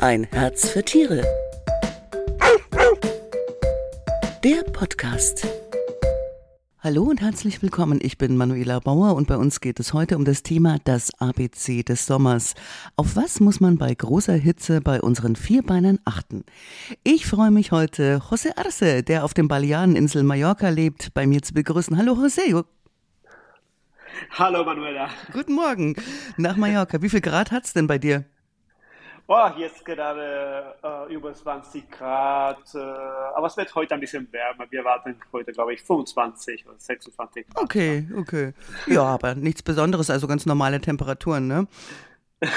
Ein 0.00 0.26
Herz 0.32 0.70
für 0.70 0.82
Tiere. 0.82 1.22
Der 4.42 4.62
Podcast. 4.72 5.46
Hallo 6.78 7.02
und 7.02 7.20
herzlich 7.20 7.60
willkommen. 7.60 7.98
Ich 8.00 8.16
bin 8.16 8.38
Manuela 8.38 8.78
Bauer 8.78 9.14
und 9.14 9.28
bei 9.28 9.36
uns 9.36 9.60
geht 9.60 9.78
es 9.78 9.92
heute 9.92 10.16
um 10.16 10.24
das 10.24 10.42
Thema 10.42 10.78
das 10.84 11.10
ABC 11.20 11.82
des 11.82 12.06
Sommers. 12.06 12.54
Auf 12.96 13.14
was 13.14 13.40
muss 13.40 13.60
man 13.60 13.76
bei 13.76 13.94
großer 13.94 14.32
Hitze 14.32 14.80
bei 14.80 15.02
unseren 15.02 15.36
Vierbeinern 15.36 15.98
achten? 16.06 16.44
Ich 17.04 17.26
freue 17.26 17.50
mich 17.50 17.70
heute, 17.70 18.22
José 18.30 18.56
Arce, 18.56 19.04
der 19.04 19.22
auf 19.22 19.34
dem 19.34 19.48
Baleareninsel 19.48 20.22
Mallorca 20.22 20.70
lebt, 20.70 21.12
bei 21.12 21.26
mir 21.26 21.42
zu 21.42 21.52
begrüßen. 21.52 21.98
Hallo 21.98 22.14
José. 22.14 22.64
Hallo 24.30 24.64
Manuela. 24.64 25.10
Guten 25.34 25.52
Morgen 25.52 25.94
nach 26.38 26.56
Mallorca. 26.56 27.02
Wie 27.02 27.10
viel 27.10 27.20
Grad 27.20 27.50
hat 27.50 27.66
es 27.66 27.74
denn 27.74 27.86
bei 27.86 27.98
dir? 27.98 28.24
Oh, 29.32 29.48
jetzt 29.56 29.84
gerade 29.84 30.74
äh, 30.82 31.14
über 31.14 31.32
20 31.32 31.88
Grad, 31.88 32.74
äh, 32.74 32.78
aber 32.78 33.46
es 33.46 33.56
wird 33.56 33.72
heute 33.76 33.94
ein 33.94 34.00
bisschen 34.00 34.26
wärmer. 34.32 34.66
Wir 34.70 34.84
warten 34.84 35.14
heute, 35.32 35.52
glaube 35.52 35.72
ich, 35.72 35.82
25 35.82 36.66
oder 36.66 36.74
26 36.76 37.46
Grad. 37.46 37.62
Okay, 37.62 38.08
okay. 38.16 38.54
Ja, 38.88 39.04
aber 39.04 39.36
nichts 39.36 39.62
Besonderes, 39.62 40.10
also 40.10 40.26
ganz 40.26 40.46
normale 40.46 40.80
Temperaturen, 40.80 41.46
ne? 41.46 41.68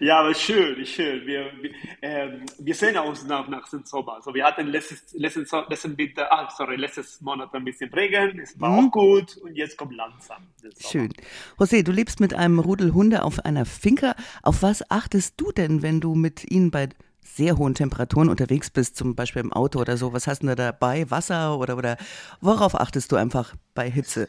Ja, 0.00 0.20
aber 0.20 0.34
schön, 0.34 0.84
schön. 0.86 1.26
Wir, 1.26 1.50
wir, 1.60 1.70
ähm, 2.02 2.46
wir 2.58 2.74
sehen 2.74 2.96
aus 2.96 3.24
nach, 3.24 3.48
nach 3.48 3.68
dem 3.68 3.84
Sommer. 3.84 4.14
Also 4.14 4.32
wir 4.32 4.44
hatten 4.44 4.68
letztes, 4.68 5.12
letztes, 5.14 5.50
letzten 5.68 5.98
Winter, 5.98 6.32
ah, 6.32 6.48
sorry, 6.56 6.76
letztes 6.76 7.20
Monat 7.20 7.52
ein 7.54 7.64
bisschen 7.64 7.92
Regen, 7.92 8.38
es 8.38 8.58
war 8.60 8.70
mhm. 8.70 8.88
auch 8.88 8.92
gut 8.92 9.36
und 9.38 9.56
jetzt 9.56 9.76
kommt 9.76 9.94
langsam. 9.94 10.46
Schön. 10.78 11.12
José, 11.58 11.82
du 11.82 11.92
lebst 11.92 12.20
mit 12.20 12.34
einem 12.34 12.58
Rudel 12.58 12.94
Hunde 12.94 13.22
auf 13.22 13.44
einer 13.44 13.64
Finca. 13.64 14.14
Auf 14.42 14.62
was 14.62 14.88
achtest 14.90 15.40
du 15.40 15.50
denn, 15.52 15.82
wenn 15.82 16.00
du 16.00 16.14
mit 16.14 16.50
ihnen 16.50 16.70
bei 16.70 16.88
sehr 17.22 17.56
hohen 17.56 17.74
Temperaturen 17.74 18.28
unterwegs 18.28 18.70
bist, 18.70 18.96
zum 18.96 19.14
Beispiel 19.14 19.42
im 19.42 19.52
Auto 19.52 19.80
oder 19.80 19.96
so? 19.96 20.12
Was 20.12 20.26
hast 20.26 20.42
du 20.42 20.46
da 20.46 20.54
dabei? 20.54 21.10
Wasser 21.10 21.58
oder, 21.58 21.76
oder 21.76 21.96
worauf 22.40 22.74
achtest 22.74 23.10
du 23.12 23.16
einfach 23.16 23.54
bei 23.74 23.90
Hitze? 23.90 24.28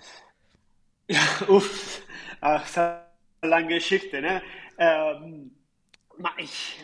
Ja, 1.07 1.21
uff, 1.47 2.01
ach, 2.41 2.61
das 2.61 2.69
ist 2.69 2.77
eine 2.77 3.01
lange 3.51 3.75
Geschichte, 3.75 4.21
ne? 4.21 4.41
Ähm, 4.77 5.51
ich, 6.37 6.77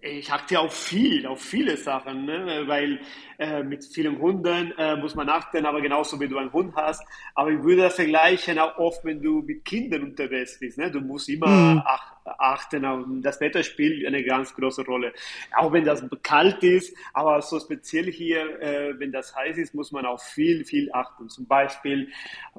ich 0.00 0.32
achte 0.32 0.58
auf 0.58 0.74
viel, 0.74 1.26
auf 1.26 1.40
viele 1.40 1.76
Sachen, 1.76 2.24
ne? 2.24 2.64
weil 2.66 3.00
äh, 3.38 3.62
mit 3.62 3.84
vielen 3.84 4.18
Hunden 4.18 4.72
äh, 4.76 4.96
muss 4.96 5.14
man 5.14 5.28
achten, 5.28 5.64
aber 5.64 5.80
genauso 5.80 6.18
wie 6.20 6.28
du 6.28 6.38
einen 6.38 6.52
Hund 6.52 6.74
hast. 6.74 7.04
Aber 7.34 7.50
ich 7.50 7.62
würde 7.62 7.82
das 7.82 7.94
vergleichen 7.94 8.58
auch 8.58 8.76
oft, 8.78 9.04
wenn 9.04 9.22
du 9.22 9.42
mit 9.42 9.64
Kindern 9.64 10.02
unterwegs 10.02 10.58
bist. 10.58 10.78
Ne? 10.78 10.90
Du 10.90 11.00
musst 11.00 11.28
immer 11.28 11.46
mhm. 11.46 11.82
ach, 11.84 12.16
achten, 12.24 13.22
das 13.22 13.40
Wetter 13.40 13.62
spielt 13.62 14.04
eine 14.04 14.24
ganz 14.24 14.54
große 14.54 14.84
Rolle. 14.84 15.12
Auch 15.56 15.72
wenn 15.72 15.84
das 15.84 16.04
kalt 16.22 16.62
ist, 16.64 16.96
aber 17.12 17.40
so 17.40 17.60
speziell 17.60 18.10
hier, 18.10 18.60
äh, 18.60 18.98
wenn 18.98 19.12
das 19.12 19.34
heiß 19.36 19.56
ist, 19.58 19.74
muss 19.74 19.92
man 19.92 20.04
auf 20.04 20.22
viel, 20.22 20.64
viel 20.64 20.90
achten. 20.92 21.28
Zum 21.28 21.46
Beispiel, 21.46 22.10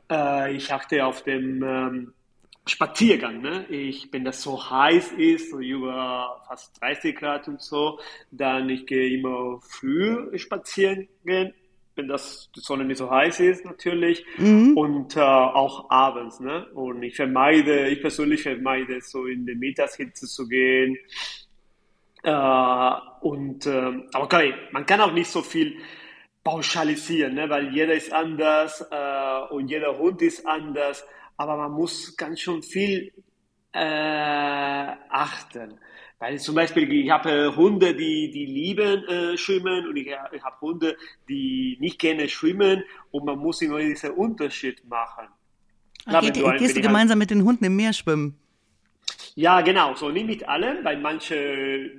äh, 0.10 0.56
ich 0.56 0.72
achte 0.72 1.06
auf 1.06 1.24
dem 1.24 1.62
ähm, 1.64 2.14
Spaziergang, 2.66 3.42
ne? 3.42 3.66
Ich, 3.70 4.08
wenn 4.14 4.24
das 4.24 4.42
so 4.42 4.70
heiß 4.70 5.14
ist, 5.14 5.52
so 5.52 5.60
über 5.60 6.44
fast 6.48 6.82
30 6.82 7.16
Grad 7.16 7.48
und 7.48 7.62
so, 7.62 8.00
dann 8.32 8.70
ich 8.70 8.86
gehe 8.86 9.18
immer 9.18 9.60
früh 9.62 10.38
spazieren 10.38 11.10
gehen, 11.26 11.54
wenn 11.96 12.08
das 12.08 12.50
die 12.56 12.62
Sonne 12.62 12.86
nicht 12.86 12.98
so 12.98 13.10
heiß 13.12 13.42
ist 13.42 13.66
natürlich 13.66 14.26
mhm. 14.38 14.78
und 14.78 15.18
äh, 15.18 15.20
auch 15.20 15.90
abends, 15.90 16.40
ne? 16.40 16.66
Und 16.74 17.04
ich 17.04 17.16
vermeide, 17.16 17.90
ich 17.90 18.02
persönlich 18.02 18.44
vermeide 18.44 19.02
so 19.02 19.26
in 19.26 19.46
die 19.46 19.56
Mittagshitze 19.56 20.26
zu 20.26 20.48
gehen. 20.48 20.98
Äh, 22.24 22.92
und 23.22 23.66
äh, 23.66 23.92
aber 24.14 24.24
okay, 24.24 24.54
man 24.72 24.86
kann 24.86 25.02
auch 25.02 25.12
nicht 25.12 25.30
so 25.30 25.42
viel 25.42 25.78
pauschalisieren, 26.44 27.36
ne? 27.36 27.50
weil 27.50 27.74
jeder 27.74 27.94
ist 27.94 28.12
anders 28.12 28.86
äh, 28.92 29.54
und 29.54 29.70
jeder 29.70 29.98
Hund 29.98 30.22
ist 30.22 30.46
anders 30.46 31.06
aber 31.38 31.58
man 31.58 31.72
muss 31.72 32.16
ganz 32.16 32.40
schön 32.40 32.62
viel 32.62 33.12
äh, 33.72 34.96
achten. 35.10 35.80
Weil 36.20 36.40
zum 36.40 36.56
Beispiel, 36.56 36.90
ich 36.94 37.10
habe 37.10 37.30
äh, 37.30 37.56
Hunde, 37.56 37.96
die, 37.96 38.32
die 38.32 38.46
lieben 38.46 39.04
äh, 39.08 39.38
schwimmen 39.38 39.88
und 39.88 39.98
ich, 39.98 40.08
ich 40.08 40.44
habe 40.44 40.62
Hunde, 40.62 40.96
die 41.28 41.78
nicht 41.82 42.00
gerne 42.00 42.30
schwimmen 42.30 42.84
und 43.12 43.26
man 43.26 43.38
muss 43.38 43.62
immer 43.62 43.80
diesen 43.80 44.12
Unterschied 44.12 44.88
machen. 44.88 45.28
Klar, 46.06 46.22
geht, 46.22 46.38
du, 46.38 46.50
gehst 46.58 46.78
du 46.78 46.82
gemeinsam 46.82 47.20
halt, 47.20 47.30
mit 47.30 47.32
den 47.32 47.44
Hunden 47.44 47.66
im 47.66 47.76
Meer 47.76 47.94
schwimmen? 47.94 48.40
Ja, 49.36 49.62
genau. 49.62 49.96
So 49.96 50.10
nicht 50.10 50.28
mit 50.28 50.48
allen, 50.48 50.84
weil 50.86 50.98
manche 50.98 51.92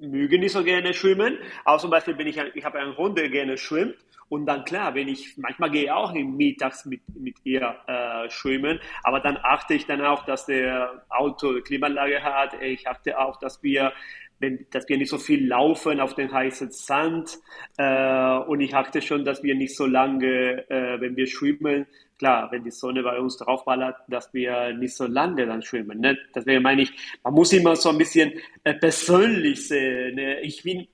mögen 0.00 0.40
nicht 0.40 0.52
so 0.52 0.64
gerne 0.64 0.92
schwimmen. 0.92 1.38
Aber 1.64 1.78
zum 1.78 1.90
Beispiel, 1.90 2.18
wenn 2.18 2.26
ich, 2.26 2.38
ich 2.54 2.64
habe 2.64 2.78
einen 2.80 2.96
Hund, 2.96 3.16
der 3.16 3.28
gerne 3.28 3.56
schwimmt 3.56 3.96
und 4.30 4.46
dann 4.46 4.64
klar, 4.64 4.94
wenn 4.94 5.08
ich, 5.08 5.36
manchmal 5.36 5.70
gehe 5.70 5.84
ich 5.84 5.90
auch 5.90 6.14
mittags 6.14 6.86
mit, 6.86 7.02
mit 7.14 7.36
ihr 7.44 7.76
äh, 7.86 8.30
schwimmen, 8.30 8.78
aber 9.02 9.20
dann 9.20 9.36
achte 9.42 9.74
ich 9.74 9.86
dann 9.86 10.00
auch, 10.00 10.24
dass 10.24 10.46
der 10.46 11.04
Auto 11.10 11.60
Klimaanlage 11.60 12.22
hat. 12.22 12.54
Ich 12.62 12.88
achte 12.88 13.18
auch, 13.18 13.38
dass 13.40 13.62
wir 13.62 13.92
wenn, 14.38 14.66
dass 14.70 14.88
wir 14.88 14.96
nicht 14.96 15.10
so 15.10 15.18
viel 15.18 15.46
laufen 15.46 16.00
auf 16.00 16.14
den 16.14 16.32
heißen 16.32 16.70
Sand. 16.70 17.38
Äh, 17.76 18.38
und 18.38 18.60
ich 18.60 18.74
achte 18.74 19.02
schon, 19.02 19.24
dass 19.24 19.42
wir 19.42 19.54
nicht 19.54 19.76
so 19.76 19.84
lange, 19.84 20.64
äh, 20.70 21.00
wenn 21.00 21.14
wir 21.14 21.26
schwimmen, 21.26 21.86
klar, 22.18 22.50
wenn 22.50 22.64
die 22.64 22.70
Sonne 22.70 23.02
bei 23.02 23.18
uns 23.18 23.36
draufballert, 23.36 23.96
dass 24.08 24.32
wir 24.32 24.72
nicht 24.72 24.94
so 24.94 25.06
lange 25.06 25.46
dann 25.46 25.62
schwimmen. 25.62 26.00
Ne? 26.00 26.18
Deswegen 26.34 26.62
meine 26.62 26.82
ich, 26.82 26.92
man 27.22 27.34
muss 27.34 27.52
immer 27.52 27.76
so 27.76 27.90
ein 27.90 27.98
bisschen 27.98 28.32
äh, 28.64 28.74
persönlich 28.74 29.68
sehen. 29.68 30.14
Ne? 30.14 30.40
Ich 30.40 30.62
bin 30.62 30.86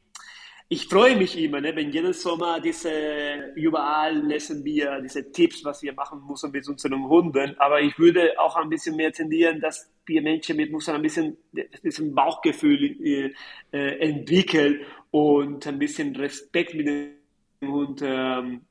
ich 0.69 0.87
freue 0.89 1.17
mich 1.17 1.39
immer, 1.39 1.61
ne, 1.61 1.77
wenn 1.77 1.93
jeden 1.93 2.13
Sommer 2.13 2.61
diese, 2.61 3.53
überall 3.55 4.19
lesen 4.27 4.65
wir 4.65 5.01
diese 5.01 5.31
Tipps, 5.31 5.65
was 5.65 5.83
wir 5.83 5.93
machen 5.93 6.23
müssen 6.29 6.51
mit 6.51 6.67
unseren 6.69 7.09
Hunden. 7.09 7.55
Aber 7.59 7.81
ich 7.81 7.97
würde 7.99 8.33
auch 8.39 8.57
ein 8.57 8.69
bisschen 8.69 8.97
mehr 8.97 9.13
tendieren, 9.13 9.61
dass 9.61 9.89
wir 10.07 10.23
Menschen 10.23 10.57
mit 10.57 10.73
Mustern 10.73 10.97
ein 10.97 11.03
bisschen, 11.03 11.37
ein 11.55 12.15
Bauchgefühl 12.15 12.97
äh, 13.01 13.33
äh, 13.73 13.99
entwickeln 14.01 14.81
und 15.13 15.67
ein 15.69 15.79
bisschen 15.79 16.17
Respekt 16.17 16.75
mit 16.75 16.87
dem 16.89 17.13
Hund 17.63 18.03
ähm, 18.05 18.63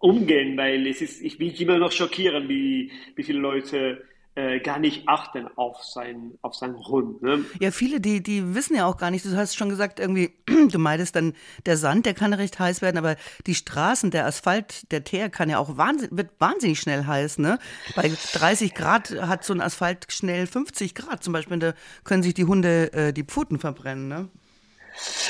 umgehen, 0.00 0.56
weil 0.56 0.86
es 0.88 1.02
ist, 1.02 1.22
ich 1.22 1.38
bin 1.38 1.54
immer 1.54 1.78
noch 1.78 1.92
schockierend, 1.92 2.48
wie, 2.48 2.90
wie 3.14 3.22
viele 3.22 3.38
Leute 3.38 4.02
äh, 4.38 4.60
gar 4.60 4.78
nicht 4.78 5.08
achten 5.08 5.48
auf, 5.56 5.82
sein, 5.82 6.38
auf 6.42 6.54
seinen 6.54 6.76
Hund. 6.86 7.22
Ne? 7.22 7.44
Ja, 7.58 7.72
viele, 7.72 8.00
die, 8.00 8.22
die 8.22 8.54
wissen 8.54 8.76
ja 8.76 8.86
auch 8.86 8.96
gar 8.96 9.10
nicht. 9.10 9.24
Du 9.24 9.36
hast 9.36 9.56
schon 9.56 9.68
gesagt, 9.68 9.98
irgendwie, 9.98 10.32
du 10.70 10.78
meidest 10.78 11.16
dann 11.16 11.34
der 11.66 11.76
Sand, 11.76 12.06
der 12.06 12.14
kann 12.14 12.32
recht 12.32 12.56
heiß 12.56 12.80
werden, 12.80 12.98
aber 12.98 13.16
die 13.48 13.56
Straßen, 13.56 14.12
der 14.12 14.26
Asphalt, 14.26 14.92
der 14.92 15.02
Teer 15.02 15.28
kann 15.28 15.50
ja 15.50 15.58
auch 15.58 15.76
wahnsinnig, 15.76 16.16
wird 16.16 16.30
wahnsinnig 16.38 16.78
schnell 16.78 17.04
heiß. 17.04 17.38
Ne? 17.38 17.58
Bei 17.96 18.12
30 18.32 18.74
Grad 18.74 19.10
hat 19.20 19.42
so 19.42 19.52
ein 19.52 19.60
Asphalt 19.60 20.06
schnell 20.08 20.46
50 20.46 20.94
Grad 20.94 21.24
zum 21.24 21.32
Beispiel. 21.32 21.58
Da 21.58 21.74
können 22.04 22.22
sich 22.22 22.34
die 22.34 22.44
Hunde 22.44 22.92
äh, 22.92 23.12
die 23.12 23.24
Pfoten 23.24 23.58
verbrennen. 23.58 24.06
Ne? 24.06 24.28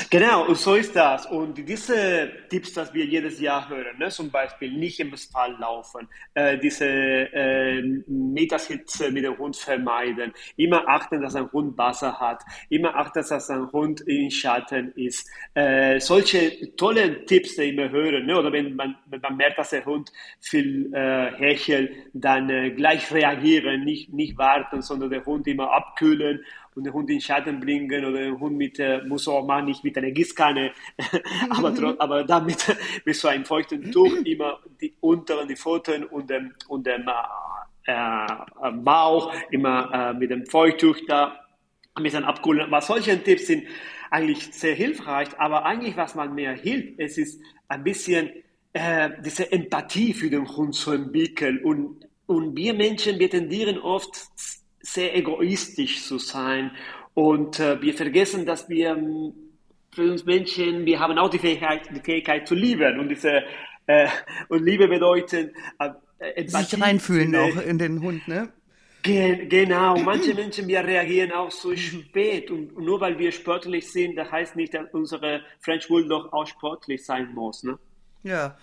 Genau, 0.09 0.47
und 0.47 0.57
so 0.57 0.75
ist 0.75 0.95
das. 0.95 1.25
Und 1.27 1.57
diese 1.57 2.31
Tipps, 2.49 2.73
die 2.73 2.93
wir 2.93 3.05
jedes 3.05 3.39
Jahr 3.39 3.69
hören, 3.69 3.97
ne, 3.99 4.09
zum 4.09 4.31
Beispiel 4.31 4.71
nicht 4.71 4.99
im 4.99 5.13
Asphalt 5.13 5.59
laufen, 5.59 6.07
äh, 6.33 6.57
diese 6.57 6.85
äh, 6.85 7.81
Mittagshitze 8.07 9.11
mit 9.11 9.23
dem 9.23 9.37
Hund 9.37 9.55
vermeiden, 9.55 10.33
immer 10.55 10.87
achten, 10.87 11.21
dass 11.21 11.35
ein 11.35 11.51
Hund 11.51 11.77
Wasser 11.77 12.19
hat, 12.19 12.41
immer 12.69 12.95
achten, 12.95 13.23
dass 13.27 13.49
ein 13.49 13.71
Hund 13.71 14.01
in 14.01 14.31
Schatten 14.31 14.91
ist. 14.95 15.29
Äh, 15.53 15.99
solche 15.99 16.75
tollen 16.75 17.25
Tipps, 17.27 17.55
die 17.55 17.75
wir 17.75 17.89
hören, 17.91 18.25
ne, 18.25 18.37
oder 18.37 18.51
wenn 18.51 18.75
man, 18.75 18.95
wenn 19.05 19.21
man 19.21 19.37
merkt, 19.37 19.59
dass 19.59 19.69
der 19.69 19.85
Hund 19.85 20.11
viel 20.39 20.91
äh, 20.93 21.31
hechelt, 21.37 21.91
dann 22.13 22.49
äh, 22.49 22.71
gleich 22.71 23.11
reagieren, 23.11 23.83
nicht, 23.83 24.11
nicht 24.13 24.37
warten, 24.37 24.81
sondern 24.81 25.11
den 25.11 25.25
Hund 25.25 25.47
immer 25.47 25.71
abkühlen 25.71 26.43
und 26.75 26.83
den 26.83 26.93
Hund 26.93 27.09
in 27.09 27.21
Schatten 27.21 27.59
bringen 27.59 28.05
oder 28.05 28.19
den 28.19 28.39
Hund 28.39 28.57
mit, 28.57 28.79
äh, 28.79 29.01
muss 29.05 29.27
auch 29.27 29.45
mal 29.45 29.61
nicht 29.61 29.83
mit 29.83 29.97
einer 29.97 30.11
Gießkanne, 30.11 30.71
aber, 31.49 31.95
aber 31.99 32.23
damit 32.23 32.77
mit 33.05 33.15
so 33.15 33.27
einem 33.27 33.45
feuchten 33.45 33.91
Tuch 33.91 34.15
immer 34.23 34.59
die 34.81 34.93
unteren, 34.99 35.47
die 35.47 35.55
Pfoten 35.55 36.03
und 36.05 36.29
dem, 36.29 36.53
und 36.67 36.85
dem 36.85 37.05
äh, 37.85 37.91
äh, 37.91 38.71
Bauch 38.71 39.33
immer 39.51 39.91
äh, 39.93 40.13
mit 40.13 40.31
dem 40.31 40.45
Feuchttuch 40.45 40.97
da. 41.07 41.45
Ein 41.95 42.03
bisschen 42.03 42.23
abkühlen. 42.23 42.61
Aber 42.61 42.81
solche 42.81 43.21
Tipps 43.21 43.47
sind 43.47 43.63
eigentlich 44.09 44.53
sehr 44.53 44.75
hilfreich, 44.75 45.27
aber 45.37 45.65
eigentlich 45.65 45.97
was 45.97 46.15
man 46.15 46.33
mehr 46.33 46.53
hilft, 46.53 46.99
es 46.99 47.17
ist 47.17 47.41
ein 47.67 47.83
bisschen 47.83 48.29
äh, 48.71 49.09
diese 49.25 49.51
Empathie 49.51 50.13
für 50.13 50.29
den 50.29 50.47
Hund 50.55 50.75
zu 50.75 50.91
entwickeln. 50.91 51.59
Und 51.61 52.07
und 52.29 52.55
wir 52.55 52.75
Menschen, 52.75 53.17
wir 53.17 53.27
tendieren 53.27 53.79
oft 53.79 54.27
sehr 54.81 55.15
egoistisch 55.15 56.03
zu 56.03 56.17
sein. 56.17 56.71
Und 57.13 57.59
äh, 57.59 57.81
wir 57.81 57.93
vergessen, 57.93 58.45
dass 58.45 58.69
wir 58.69 58.91
ähm, 58.91 59.33
für 59.91 60.11
uns 60.11 60.25
Menschen, 60.25 60.85
wir 60.85 60.99
haben 60.99 61.17
auch 61.17 61.29
die 61.29 61.39
Fähigkeit, 61.39 61.89
die 61.93 61.99
Fähigkeit 61.99 62.47
zu 62.47 62.55
lieben. 62.55 62.99
Und, 62.99 63.09
diese, 63.09 63.43
äh, 63.87 64.07
und 64.47 64.63
Liebe 64.63 64.87
bedeutet 64.87 65.53
äh, 65.79 66.47
sich 66.47 66.81
reinfühlen 66.81 67.35
auch 67.35 67.61
in 67.61 67.77
den 67.77 68.01
Hund, 68.01 68.27
ne? 68.27 68.51
Ge 69.01 69.47
genau, 69.47 69.97
manche 70.03 70.33
Menschen, 70.33 70.67
wir 70.67 70.83
reagieren 70.83 71.31
auch 71.31 71.51
so 71.51 71.75
spät 71.75 72.51
und, 72.51 72.77
nur 72.77 72.99
weil 72.99 73.17
wir 73.17 73.31
sportlich 73.31 73.89
sind, 73.91 74.15
das 74.15 74.31
heißt 74.31 74.55
nicht, 74.55 74.73
dass 74.73 74.87
unsere 74.91 75.41
French 75.61 75.87
Bulldog 75.87 76.33
auch 76.33 76.45
sportlich 76.45 77.05
sein 77.05 77.33
muss. 77.33 77.63
Ne? 77.63 77.79
Ja, 78.23 78.57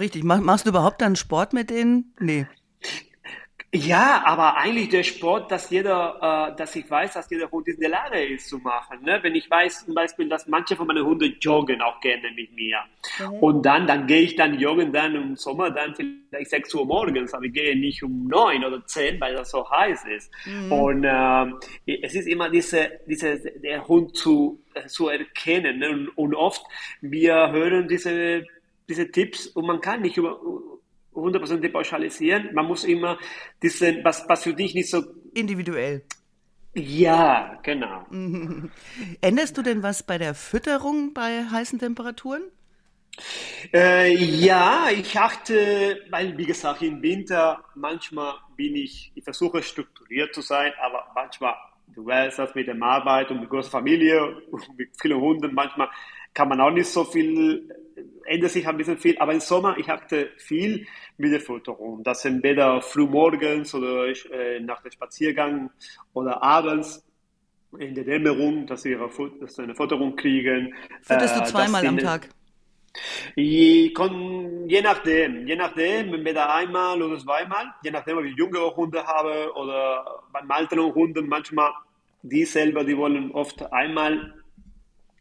richtig. 0.00 0.24
Machst 0.24 0.64
du 0.64 0.70
überhaupt 0.70 1.02
dann 1.02 1.16
Sport 1.16 1.52
mit 1.52 1.70
denen? 1.70 2.14
Nee. 2.18 2.46
Ja, 3.74 4.22
aber 4.24 4.56
eigentlich 4.56 4.88
der 4.90 5.02
Sport, 5.02 5.50
dass 5.50 5.68
jeder, 5.68 6.52
äh, 6.52 6.56
dass 6.56 6.76
ich 6.76 6.88
weiß, 6.88 7.14
dass 7.14 7.28
jeder 7.28 7.50
Hund 7.50 7.66
in 7.66 7.80
der 7.80 7.88
Lage 7.88 8.24
ist 8.24 8.48
zu 8.48 8.58
machen. 8.58 9.02
Ne? 9.02 9.18
Wenn 9.20 9.34
ich 9.34 9.50
weiß 9.50 9.86
zum 9.86 9.94
Beispiel, 9.94 10.28
dass 10.28 10.46
manche 10.46 10.76
von 10.76 10.86
meinen 10.86 11.04
Hunden 11.04 11.34
joggen 11.40 11.82
auch 11.82 12.00
gerne 12.00 12.30
mit 12.36 12.54
mir. 12.54 12.78
Mhm. 13.18 13.34
Und 13.40 13.66
dann, 13.66 13.88
dann 13.88 14.06
gehe 14.06 14.22
ich 14.22 14.36
dann 14.36 14.60
joggen 14.60 14.92
dann 14.92 15.16
im 15.16 15.34
Sommer 15.34 15.72
dann 15.72 15.92
vielleicht 15.96 16.50
6 16.50 16.72
Uhr 16.76 16.86
morgens, 16.86 17.34
aber 17.34 17.46
ich 17.46 17.52
gehe 17.52 17.76
nicht 17.76 18.04
um 18.04 18.28
9 18.28 18.64
oder 18.64 18.86
10, 18.86 19.20
weil 19.20 19.34
das 19.34 19.50
so 19.50 19.68
heiß 19.68 20.04
ist. 20.04 20.30
Mhm. 20.46 20.72
Und 20.72 21.04
äh, 21.04 21.98
es 22.00 22.14
ist 22.14 22.28
immer 22.28 22.50
diese, 22.50 23.00
diese, 23.06 23.40
der 23.58 23.88
Hund 23.88 24.16
zu, 24.16 24.62
äh, 24.74 24.86
zu 24.86 25.08
erkennen. 25.08 25.80
Ne? 25.80 25.90
Und, 25.90 26.08
und 26.16 26.34
oft, 26.36 26.62
wir 27.00 27.50
hören 27.50 27.88
diese, 27.88 28.46
diese 28.88 29.10
Tipps 29.10 29.48
und 29.48 29.66
man 29.66 29.80
kann 29.80 30.02
nicht 30.02 30.16
über, 30.16 30.38
100% 31.14 31.72
pauschalisieren. 31.72 32.50
Man 32.54 32.66
muss 32.66 32.84
immer 32.84 33.18
diesen, 33.62 34.04
was, 34.04 34.24
was 34.28 34.42
für 34.42 34.54
dich 34.54 34.74
nicht 34.74 34.90
so. 34.90 35.02
Individuell. 35.34 36.02
Ja, 36.74 37.58
genau. 37.62 38.04
Änderst 39.20 39.56
du 39.56 39.62
denn 39.62 39.82
was 39.82 40.02
bei 40.02 40.18
der 40.18 40.34
Fütterung 40.34 41.14
bei 41.14 41.44
heißen 41.44 41.78
Temperaturen? 41.78 42.42
Äh, 43.72 44.12
ja, 44.12 44.88
ich 44.90 45.16
achte, 45.18 46.00
weil 46.10 46.36
wie 46.36 46.46
gesagt, 46.46 46.82
im 46.82 47.00
Winter 47.00 47.64
manchmal 47.76 48.34
bin 48.56 48.74
ich, 48.74 49.12
ich 49.14 49.22
versuche 49.22 49.62
strukturiert 49.62 50.34
zu 50.34 50.40
sein, 50.40 50.72
aber 50.82 51.06
manchmal, 51.14 51.54
du 51.94 52.04
weißt 52.04 52.40
das 52.40 52.54
mit 52.56 52.66
der 52.66 52.80
Arbeit 52.82 53.30
und 53.30 53.40
mit 53.40 53.50
großer 53.50 53.70
Familie 53.70 54.42
und 54.50 54.76
mit 54.76 54.90
vielen 55.00 55.20
Hunden, 55.20 55.54
manchmal 55.54 55.88
kann 56.32 56.48
man 56.48 56.60
auch 56.60 56.72
nicht 56.72 56.88
so 56.88 57.04
viel 57.04 57.70
ändert 58.26 58.50
sich 58.50 58.66
ein 58.66 58.76
bisschen 58.76 58.98
viel, 58.98 59.16
aber 59.18 59.32
im 59.32 59.40
Sommer, 59.40 59.76
ich 59.78 59.88
hatte 59.88 60.30
viel 60.36 60.86
mit 61.16 61.32
der 61.32 61.40
Fütterung. 61.40 62.02
Das 62.02 62.22
sind 62.22 62.36
entweder 62.36 62.80
frühmorgens 62.82 63.74
oder 63.74 64.06
äh, 64.08 64.60
nach 64.60 64.82
dem 64.82 64.90
Spaziergang 64.90 65.70
oder 66.12 66.42
abends 66.42 67.04
in 67.78 67.94
der 67.94 68.04
Dämmerung, 68.04 68.66
dass 68.66 68.82
sie, 68.82 68.90
ihre, 68.90 69.10
dass 69.40 69.54
sie 69.54 69.62
eine 69.62 69.74
Futterung 69.74 70.16
kriegen. 70.16 70.74
Fütterst 71.02 71.36
du 71.36 71.40
äh, 71.40 71.44
zweimal 71.44 71.86
am 71.86 71.98
Tag? 71.98 72.28
Je, 73.34 73.92
je 74.68 74.80
nachdem, 74.82 75.46
je 75.46 75.56
nachdem, 75.56 76.14
entweder 76.14 76.54
einmal 76.54 77.02
oder 77.02 77.18
zweimal, 77.18 77.74
je 77.82 77.90
nachdem, 77.90 78.18
ob 78.18 78.24
ich 78.24 78.36
jüngere 78.36 78.76
Hunde 78.76 79.04
habe 79.04 79.52
oder 79.56 80.22
beim 80.32 80.48
älteren 80.50 80.94
Hunden 80.94 81.26
manchmal, 81.26 81.72
die 82.22 82.44
selber, 82.44 82.84
die 82.84 82.96
wollen 82.96 83.32
oft 83.32 83.72
einmal, 83.72 84.34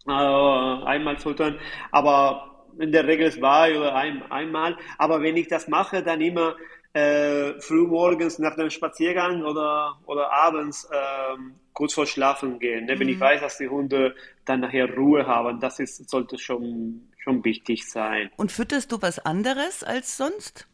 äh, 0.07 0.11
einmal 0.11 1.17
füttern, 1.17 1.59
aber 1.91 2.52
in 2.79 2.91
der 2.91 3.07
Regel 3.07 3.31
zwei 3.31 3.77
oder 3.77 3.95
ein, 3.95 4.23
einmal. 4.31 4.77
Aber 4.97 5.21
wenn 5.21 5.37
ich 5.37 5.47
das 5.47 5.67
mache, 5.67 6.03
dann 6.03 6.21
immer 6.21 6.55
äh, 6.93 7.59
früh 7.59 7.87
morgens 7.87 8.39
nach 8.39 8.55
dem 8.55 8.69
Spaziergang 8.69 9.43
oder, 9.43 9.97
oder 10.05 10.31
abends 10.31 10.87
äh, 10.91 11.37
kurz 11.73 11.93
vor 11.93 12.05
Schlafen 12.05 12.59
gehen. 12.59 12.85
Ne? 12.85 12.99
Wenn 12.99 13.07
mhm. 13.07 13.13
ich 13.13 13.19
weiß, 13.19 13.41
dass 13.41 13.57
die 13.57 13.67
Hunde 13.67 14.15
dann 14.45 14.61
nachher 14.61 14.93
Ruhe 14.95 15.25
haben, 15.25 15.59
das 15.59 15.79
ist, 15.79 16.09
sollte 16.09 16.37
schon, 16.37 17.09
schon 17.17 17.43
wichtig 17.43 17.89
sein. 17.89 18.29
Und 18.37 18.51
fütterst 18.51 18.91
du 18.91 19.01
was 19.01 19.19
anderes 19.19 19.83
als 19.83 20.17
sonst? 20.17 20.67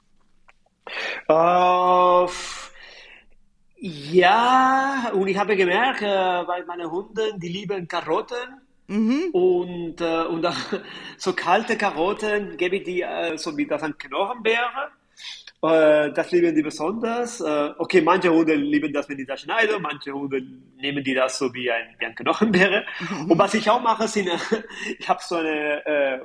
Uh, 1.29 2.27
ja, 3.77 5.11
und 5.13 5.27
ich 5.27 5.37
habe 5.37 5.55
gemerkt, 5.55 6.01
äh, 6.01 6.43
bei 6.45 6.63
meinen 6.65 6.91
Hunden, 6.91 7.39
die 7.39 7.47
lieben 7.47 7.87
Karotten. 7.87 8.61
Mhm. 8.89 9.29
Und, 9.33 10.01
äh, 10.01 10.23
und 10.23 10.41
dann, 10.41 10.55
so 11.17 11.33
kalte 11.33 11.77
Karotten 11.77 12.57
gebe 12.57 12.77
ich 12.77 12.83
die 12.83 13.01
äh, 13.01 13.37
so 13.37 13.55
wie 13.55 13.67
das 13.67 13.83
an 13.83 13.95
Knochenbeere. 13.97 14.91
Äh, 15.61 16.11
das 16.13 16.31
lieben 16.31 16.55
die 16.55 16.63
besonders. 16.63 17.39
Äh, 17.39 17.71
okay, 17.77 18.01
manche 18.01 18.31
Hunde 18.31 18.55
lieben 18.55 18.91
das, 18.91 19.07
wenn 19.07 19.17
die 19.17 19.25
das 19.25 19.41
schneiden, 19.41 19.81
manche 19.81 20.11
Hunde 20.11 20.41
nehmen 20.77 21.03
die 21.03 21.13
das 21.13 21.37
so 21.37 21.53
wie 21.53 21.69
ein, 21.69 21.95
wie 21.99 22.05
ein 22.05 22.15
Knochenbeere. 22.15 22.83
Mhm. 22.99 23.31
Und 23.31 23.37
was 23.37 23.53
ich 23.53 23.69
auch 23.69 23.81
mache, 23.81 24.07
sind, 24.07 24.29
ich 24.99 25.07
habe 25.07 25.19
so 25.21 25.35
eine, 25.35 25.85
äh, 25.85 26.19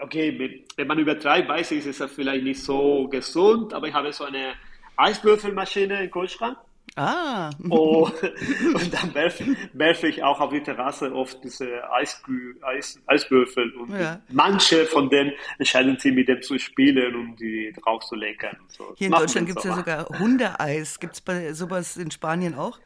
okay, 0.00 0.60
wenn 0.76 0.86
man 0.88 0.98
übertreibt, 0.98 1.48
weiß 1.48 1.70
ich, 1.70 1.86
ist 1.86 2.00
es 2.00 2.12
vielleicht 2.12 2.42
nicht 2.42 2.62
so 2.62 3.06
gesund, 3.08 3.72
aber 3.72 3.86
ich 3.86 3.94
habe 3.94 4.12
so 4.12 4.24
eine 4.24 4.54
Eiswürfelmaschine 4.96 6.02
im 6.02 6.10
Kühlschrank. 6.10 6.58
Ah. 6.96 7.50
Oh, 7.70 8.08
und 8.74 8.94
dann 8.94 9.14
werfe, 9.14 9.44
werfe 9.72 10.06
ich 10.06 10.22
auch 10.22 10.40
auf 10.40 10.50
die 10.50 10.62
Terrasse 10.62 11.12
oft 11.12 11.42
diese 11.42 11.82
Eisbü 11.90 12.56
Eis, 12.62 13.00
Eiswürfel. 13.06 13.74
Und 13.74 13.98
ja. 13.98 14.20
manche 14.30 14.84
von 14.86 15.10
denen 15.10 15.32
entscheiden 15.58 15.98
sich 15.98 16.14
mit 16.14 16.28
dem 16.28 16.40
zu 16.40 16.56
spielen, 16.58 17.16
um 17.16 17.36
die 17.36 17.72
drauf 17.82 18.04
zu 18.04 18.14
leckern. 18.14 18.56
So. 18.68 18.94
Hier 18.96 19.08
in 19.08 19.12
Deutschland 19.12 19.48
gibt 19.48 19.58
es 19.58 19.64
ja 19.64 19.74
sogar 19.74 20.08
Hundeeis. 20.20 21.00
Gibt 21.00 21.14
es 21.14 21.20
bei 21.20 21.52
sowas 21.52 21.96
in 21.96 22.12
Spanien 22.12 22.54
auch? 22.54 22.78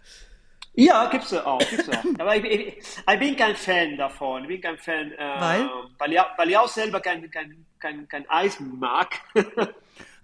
Ja, 0.72 1.06
gibt 1.10 1.24
es 1.24 1.34
auch, 1.34 1.58
gibt's 1.58 1.88
auch. 1.88 2.04
Aber 2.18 2.36
ich, 2.36 2.44
ich, 2.44 2.78
ich, 2.78 3.18
bin 3.18 3.36
kein 3.36 3.56
Fan 3.56 3.96
davon. 3.96 4.42
Ich 4.42 4.48
bin 4.48 4.60
kein 4.60 4.78
Fan, 4.78 5.10
äh, 5.10 5.18
weil? 5.18 5.70
Weil, 5.98 6.12
ich, 6.12 6.20
weil 6.36 6.50
ich 6.50 6.56
auch 6.56 6.68
selber 6.68 7.00
kein, 7.00 7.28
kein, 7.30 7.66
kein, 7.80 8.06
kein 8.06 8.30
Eis 8.30 8.58
mag. 8.60 9.08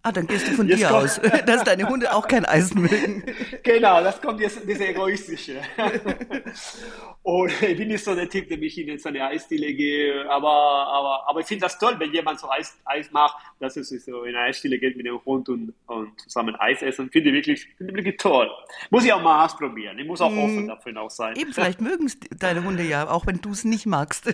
Ah, 0.07 0.13
dann 0.13 0.27
gehst 0.27 0.47
du 0.47 0.53
von 0.53 0.69
jetzt 0.69 0.81
dir 0.81 0.89
kommt, 0.89 1.05
aus, 1.05 1.19
dass 1.47 1.65
deine 1.65 1.89
Hunde 1.89 2.13
auch 2.13 2.29
kein 2.29 2.45
Eisen 2.45 2.83
mögen. 2.83 3.25
Genau, 3.63 4.03
das 4.03 4.21
kommt 4.21 4.39
jetzt, 4.41 4.61
diese 4.69 4.89
egoistische. 4.89 5.63
Und 7.23 7.63
ich 7.63 7.79
bin 7.79 7.89
nicht 7.89 8.05
so 8.05 8.15
der 8.15 8.29
Typ, 8.29 8.47
der 8.49 8.59
mich 8.59 8.77
in 8.77 9.03
eine 9.03 9.25
Eisdiele 9.25 9.73
gehe, 9.73 10.31
aber, 10.31 10.51
aber, 10.51 11.27
aber 11.27 11.41
ich 11.41 11.47
finde 11.47 11.63
das 11.63 11.79
toll, 11.79 11.95
wenn 11.99 12.13
jemand 12.13 12.39
so 12.39 12.51
Eis, 12.51 12.77
Eis 12.85 13.11
macht, 13.13 13.39
dass 13.61 13.79
es 13.79 13.89
so 13.89 14.25
in 14.25 14.37
eine 14.37 14.49
Eisdiele 14.49 14.79
geht 14.79 14.95
mit 14.99 15.07
dem 15.07 15.25
Hund 15.25 15.49
und, 15.49 15.73
und 15.87 16.21
zusammen 16.21 16.55
Eis 16.57 16.83
essen. 16.83 17.09
Finde 17.11 17.31
ich 17.31 17.37
wirklich, 17.37 17.67
finde 17.79 17.93
ich 17.93 17.97
wirklich 17.97 18.19
toll. 18.19 18.51
Muss 18.91 19.07
ich 19.07 19.13
auch 19.15 19.23
mal 19.23 19.47
ausprobieren. 19.47 19.99
Ich 19.99 20.07
muss 20.07 20.21
auch 20.21 20.31
offen 20.31 20.67
mm. 20.67 20.69
dafür 20.69 21.01
auch 21.01 21.11
sein. 21.11 21.35
Eben, 21.37 21.55
vielleicht 21.55 21.81
mögen 21.81 22.13
deine 22.39 22.63
Hunde 22.63 22.83
ja, 22.83 23.09
auch 23.09 23.27
wenn 23.27 23.41
du 23.41 23.53
es 23.53 23.65
nicht 23.65 23.87
magst. 23.87 24.27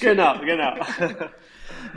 genau, 0.00 0.38
genau. 0.40 0.74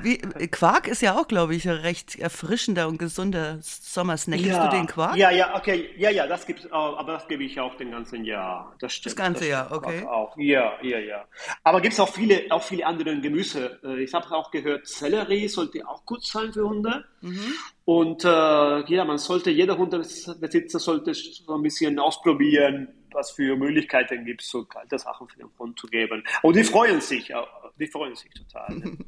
Wie, 0.01 0.17
Quark 0.17 0.87
ist 0.87 1.01
ja 1.01 1.15
auch, 1.15 1.27
glaube 1.27 1.55
ich, 1.55 1.67
ein 1.67 1.75
recht 1.75 2.17
erfrischender 2.17 2.87
und 2.87 2.97
gesunder 2.97 3.57
Sommersnack. 3.61 4.39
Ja, 4.39 4.45
Gibst 4.45 4.73
du 4.73 4.77
den 4.77 4.87
Quark? 4.87 5.15
Ja, 5.15 5.31
ja, 5.31 5.55
okay. 5.55 5.89
Ja, 5.97 6.09
ja, 6.09 6.27
das 6.27 6.45
gibt's 6.45 6.71
auch, 6.71 6.97
aber 6.97 7.13
das 7.13 7.27
gebe 7.27 7.43
ich 7.43 7.59
auch 7.59 7.75
den 7.75 7.91
ganzen 7.91 8.23
Jahr. 8.25 8.75
Das 8.79 8.93
stimmt. 8.93 9.05
Das 9.07 9.15
ganze 9.15 9.39
das 9.41 9.49
Jahr, 9.49 9.71
okay. 9.71 10.05
Auch. 10.05 10.35
Ja, 10.37 10.73
ja, 10.81 10.99
ja. 10.99 11.25
Aber 11.63 11.81
gibt 11.81 11.93
es 11.93 11.99
auch 11.99 12.09
viele, 12.09 12.45
auch 12.49 12.63
viele 12.63 12.85
andere 12.85 13.19
Gemüse. 13.19 13.79
Äh, 13.83 14.03
ich 14.03 14.13
habe 14.13 14.29
auch 14.31 14.51
gehört, 14.51 14.87
Sellerie 14.87 15.47
sollte 15.47 15.87
auch 15.87 16.05
gut 16.05 16.23
sein 16.25 16.53
für 16.53 16.67
Hunde. 16.67 17.05
Mhm. 17.21 17.53
Und 17.85 18.23
äh, 18.23 18.27
ja, 18.27 19.05
man 19.05 19.17
sollte, 19.17 19.49
jeder 19.49 19.77
Hundebesitzer 19.77 20.79
sollte 20.79 21.13
so 21.13 21.55
ein 21.55 21.63
bisschen 21.63 21.97
ausprobieren, 21.99 22.87
was 23.11 23.31
für 23.31 23.55
Möglichkeiten 23.55 24.25
gibt 24.25 24.41
es, 24.41 24.49
so 24.49 24.65
kalte 24.65 24.97
Sachen 24.99 25.27
für 25.27 25.37
den 25.37 25.49
Hund 25.57 25.79
zu 25.79 25.87
geben. 25.87 26.23
Und 26.43 26.55
die 26.55 26.63
freuen 26.63 27.01
sich, 27.01 27.33
die 27.79 27.87
freuen 27.87 28.15
sich 28.15 28.31
total. 28.33 28.81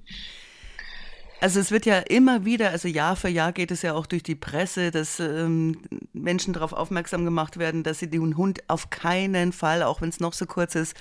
Also 1.42 1.60
es 1.60 1.72
wird 1.72 1.88
ja 1.88 1.98
immer 1.98 2.46
wieder, 2.46 2.70
also 2.70 2.88
Jahr 2.88 3.16
für 3.16 3.28
Jahr 3.28 3.52
geht 3.52 3.72
es 3.72 3.82
ja 3.82 3.96
auch 3.96 4.06
durch 4.06 4.22
die 4.22 4.36
Presse, 4.36 4.92
dass 4.92 5.20
ähm, 5.20 5.76
Menschen 6.14 6.54
darauf 6.54 6.72
aufmerksam 6.72 7.26
gemacht 7.26 7.58
werden, 7.58 7.82
dass 7.82 7.98
sie 7.98 8.12
den 8.12 8.38
Hund 8.38 8.60
auf 8.68 8.92
keinen 8.92 9.52
Fall, 9.52 9.82
auch 9.82 10.02
wenn 10.02 10.10
es 10.10 10.20
noch 10.20 10.34
so 10.34 10.46
kurz 10.46 10.76
ist, 10.76 10.96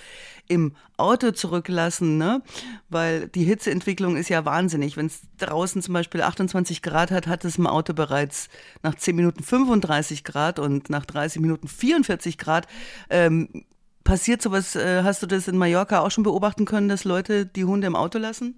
im 0.49 0.75
Auto 0.97 1.33
zurücklassen, 1.33 2.17
ne? 2.17 2.41
Weil 2.89 3.29
die 3.29 3.45
Hitzeentwicklung 3.45 4.17
ist 4.17 4.31
ja 4.31 4.47
wahnsinnig. 4.47 4.97
Wenn 4.97 5.07
es 5.07 5.21
draußen 5.37 5.83
zum 5.83 5.93
Beispiel 5.93 6.23
28 6.23 6.81
Grad 6.81 7.11
hat, 7.11 7.27
hat 7.27 7.45
es 7.45 7.59
im 7.59 7.67
Auto 7.67 7.93
bereits 7.93 8.49
nach 8.83 8.95
10 8.95 9.15
Minuten 9.17 9.43
35 9.43 10.25
Grad 10.25 10.59
und 10.59 10.89
nach 10.89 11.05
30 11.05 11.43
Minuten 11.43 11.69
44 11.69 12.39
Grad. 12.39 12.67
Ähm, 13.11 13.67
passiert 14.05 14.41
sowas, 14.41 14.75
äh, 14.75 15.03
hast 15.03 15.23
du 15.23 15.27
das 15.27 15.49
in 15.49 15.59
Mallorca 15.59 16.01
auch 16.01 16.11
schon 16.11 16.25
beobachten 16.25 16.65
können, 16.65 16.89
dass 16.89 17.05
Leute 17.05 17.45
die 17.45 17.67
Hunde 17.67 17.87
im 17.87 17.95
Auto 17.95 18.19
lassen? 18.19 18.55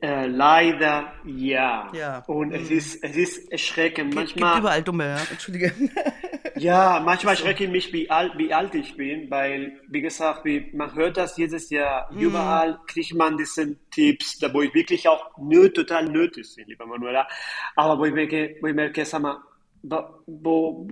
Äh, 0.00 0.26
leider 0.26 1.12
ja. 1.24 1.90
ja. 1.92 2.18
Und 2.26 2.48
mhm. 2.48 2.54
es, 2.54 2.70
ist, 2.70 3.04
es 3.04 3.16
ist 3.16 3.52
erschreckend. 3.52 4.14
Manchmal, 4.14 4.52
gibt 4.52 4.60
überall 4.60 4.82
dumme, 4.82 5.06
ja. 5.06 5.18
Entschuldige. 5.30 5.72
ja, 6.56 7.00
manchmal 7.04 7.34
erschrecke 7.34 7.64
ich 7.64 7.70
mich, 7.70 7.92
wie 7.92 8.10
alt, 8.10 8.32
wie 8.36 8.52
alt 8.52 8.74
ich 8.74 8.96
bin, 8.96 9.30
weil, 9.30 9.80
wie 9.88 10.00
gesagt, 10.00 10.44
wie, 10.44 10.70
man 10.72 10.94
hört 10.94 11.16
das 11.16 11.36
jedes 11.36 11.70
Jahr. 11.70 12.10
Mhm. 12.12 12.20
Überall 12.20 12.78
kriegt 12.86 13.14
man 13.14 13.36
diese 13.36 13.76
Tipps, 13.90 14.38
da 14.38 14.52
wo 14.52 14.62
ich 14.62 14.74
wirklich 14.74 15.08
auch 15.08 15.36
nöt, 15.38 15.74
total 15.74 16.06
nötig 16.06 16.46
sind, 16.46 16.68
lieber 16.68 16.86
Manuela. 16.86 17.26
Aber 17.76 17.98
wo 17.98 18.04
ich 18.04 18.14
merke, 18.14 18.56
wo 18.60 18.66
ich 18.66 18.74
merke, 18.74 19.04
sag 19.04 19.22
mal, 19.22 19.38
wo, 19.84 20.86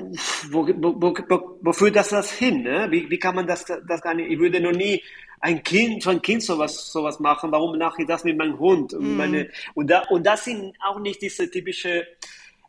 wo, 0.51 0.67
wo, 0.69 1.59
wo, 1.61 1.73
führt 1.73 1.97
das, 1.97 2.09
das 2.09 2.31
hin? 2.33 2.63
Ne? 2.63 2.87
Wie, 2.91 3.09
wie 3.11 3.19
kann 3.19 3.35
man 3.35 3.47
das, 3.47 3.65
das 3.65 4.03
gar 4.03 4.15
nicht? 4.15 4.31
Ich 4.31 4.39
würde 4.39 4.61
noch 4.61 4.73
nie 4.73 5.03
ein 5.41 5.63
Kind, 5.63 6.05
für 6.05 6.11
ein 6.11 6.23
Kind 6.23 6.43
sowas, 6.43 6.93
sowas 6.93 7.19
machen. 7.19 7.51
Warum 7.51 7.79
mache 7.79 8.03
ich 8.03 8.09
das 8.09 8.25
mit 8.25 8.37
meinem 8.37 8.59
Hund? 8.59 8.95
Und, 8.95 9.15
mm. 9.15 9.17
meine, 9.17 9.49
und, 9.75 9.91
da, 9.91 10.03
und 10.11 10.27
das 10.27 10.45
sind 10.45 10.77
auch 10.87 11.01
nicht 11.01 11.21
diese 11.23 11.51
typische 11.51 12.07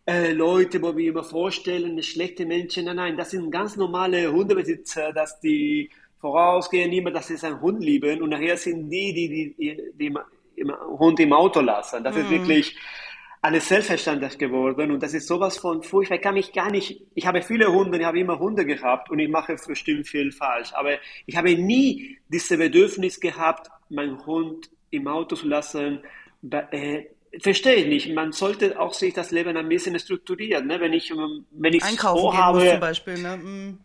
äh, 0.05 0.31
Leute, 0.31 0.81
wo 0.81 0.95
wir 0.95 1.09
immer 1.09 1.23
vorstellen, 1.23 2.01
schlechte 2.01 2.45
Menschen. 2.45 2.85
Nein, 2.85 2.95
nein, 2.95 3.17
das 3.17 3.31
sind 3.31 3.51
ganz 3.51 3.75
normale 3.75 4.31
Hundebesitzer, 4.31 5.13
dass 5.13 5.39
die 5.39 5.89
vorausgehen 6.19 6.91
immer, 6.93 7.11
dass 7.11 7.27
sie 7.27 7.37
seinen 7.37 7.59
Hund 7.59 7.83
lieben 7.83 8.21
und 8.21 8.29
nachher 8.29 8.55
sind 8.55 8.89
die, 8.89 9.13
die, 9.13 9.27
die, 9.29 9.55
die, 9.57 10.13
die 10.57 10.71
Hund 10.97 11.19
im 11.19 11.33
Auto 11.33 11.59
lassen. 11.59 12.03
Das 12.03 12.15
mhm. 12.15 12.21
ist 12.21 12.29
wirklich 12.29 12.77
alles 13.43 13.67
selbstverständlich 13.67 14.37
geworden 14.37 14.89
und 14.91 15.03
das 15.03 15.13
ist 15.13 15.27
sowas 15.27 15.57
von 15.57 15.83
furchtbar. 15.83 16.15
Ich 16.15 16.21
kann 16.21 16.33
mich 16.33 16.53
gar 16.53 16.71
nicht, 16.71 17.01
ich 17.13 17.27
habe 17.27 17.41
viele 17.41 17.73
Hunde, 17.73 17.97
ich 17.97 18.05
habe 18.05 18.17
immer 18.17 18.39
Hunde 18.39 18.65
gehabt 18.65 19.11
und 19.11 19.19
ich 19.19 19.29
mache 19.29 19.55
bestimmt 19.67 20.07
viel 20.07 20.31
falsch, 20.31 20.71
aber 20.73 20.91
ich 21.25 21.35
habe 21.35 21.53
nie 21.53 22.17
dieses 22.29 22.57
Bedürfnis 22.57 23.19
gehabt, 23.19 23.69
meinen 23.89 24.25
Hund 24.25 24.69
im 24.91 25.09
Auto 25.09 25.35
zu 25.35 25.45
lassen. 25.45 25.99
Äh, 26.49 27.03
verstehe 27.41 27.75
ich 27.75 27.87
nicht. 27.87 28.15
Man 28.15 28.31
sollte 28.31 28.79
auch 28.79 28.93
sich 28.93 29.13
das 29.13 29.31
Leben 29.31 29.57
ein 29.57 29.67
bisschen 29.67 29.99
strukturieren. 29.99 30.65
Ne? 30.67 30.79
Wenn 30.79 30.93
ich, 30.93 31.11
wenn 31.51 31.73
ich 31.73 31.83
Einkaufen 31.83 32.21
vorhabe, 32.21 32.69
zum 32.69 32.79
Beispiel. 32.79 33.17
Ne? 33.17 33.77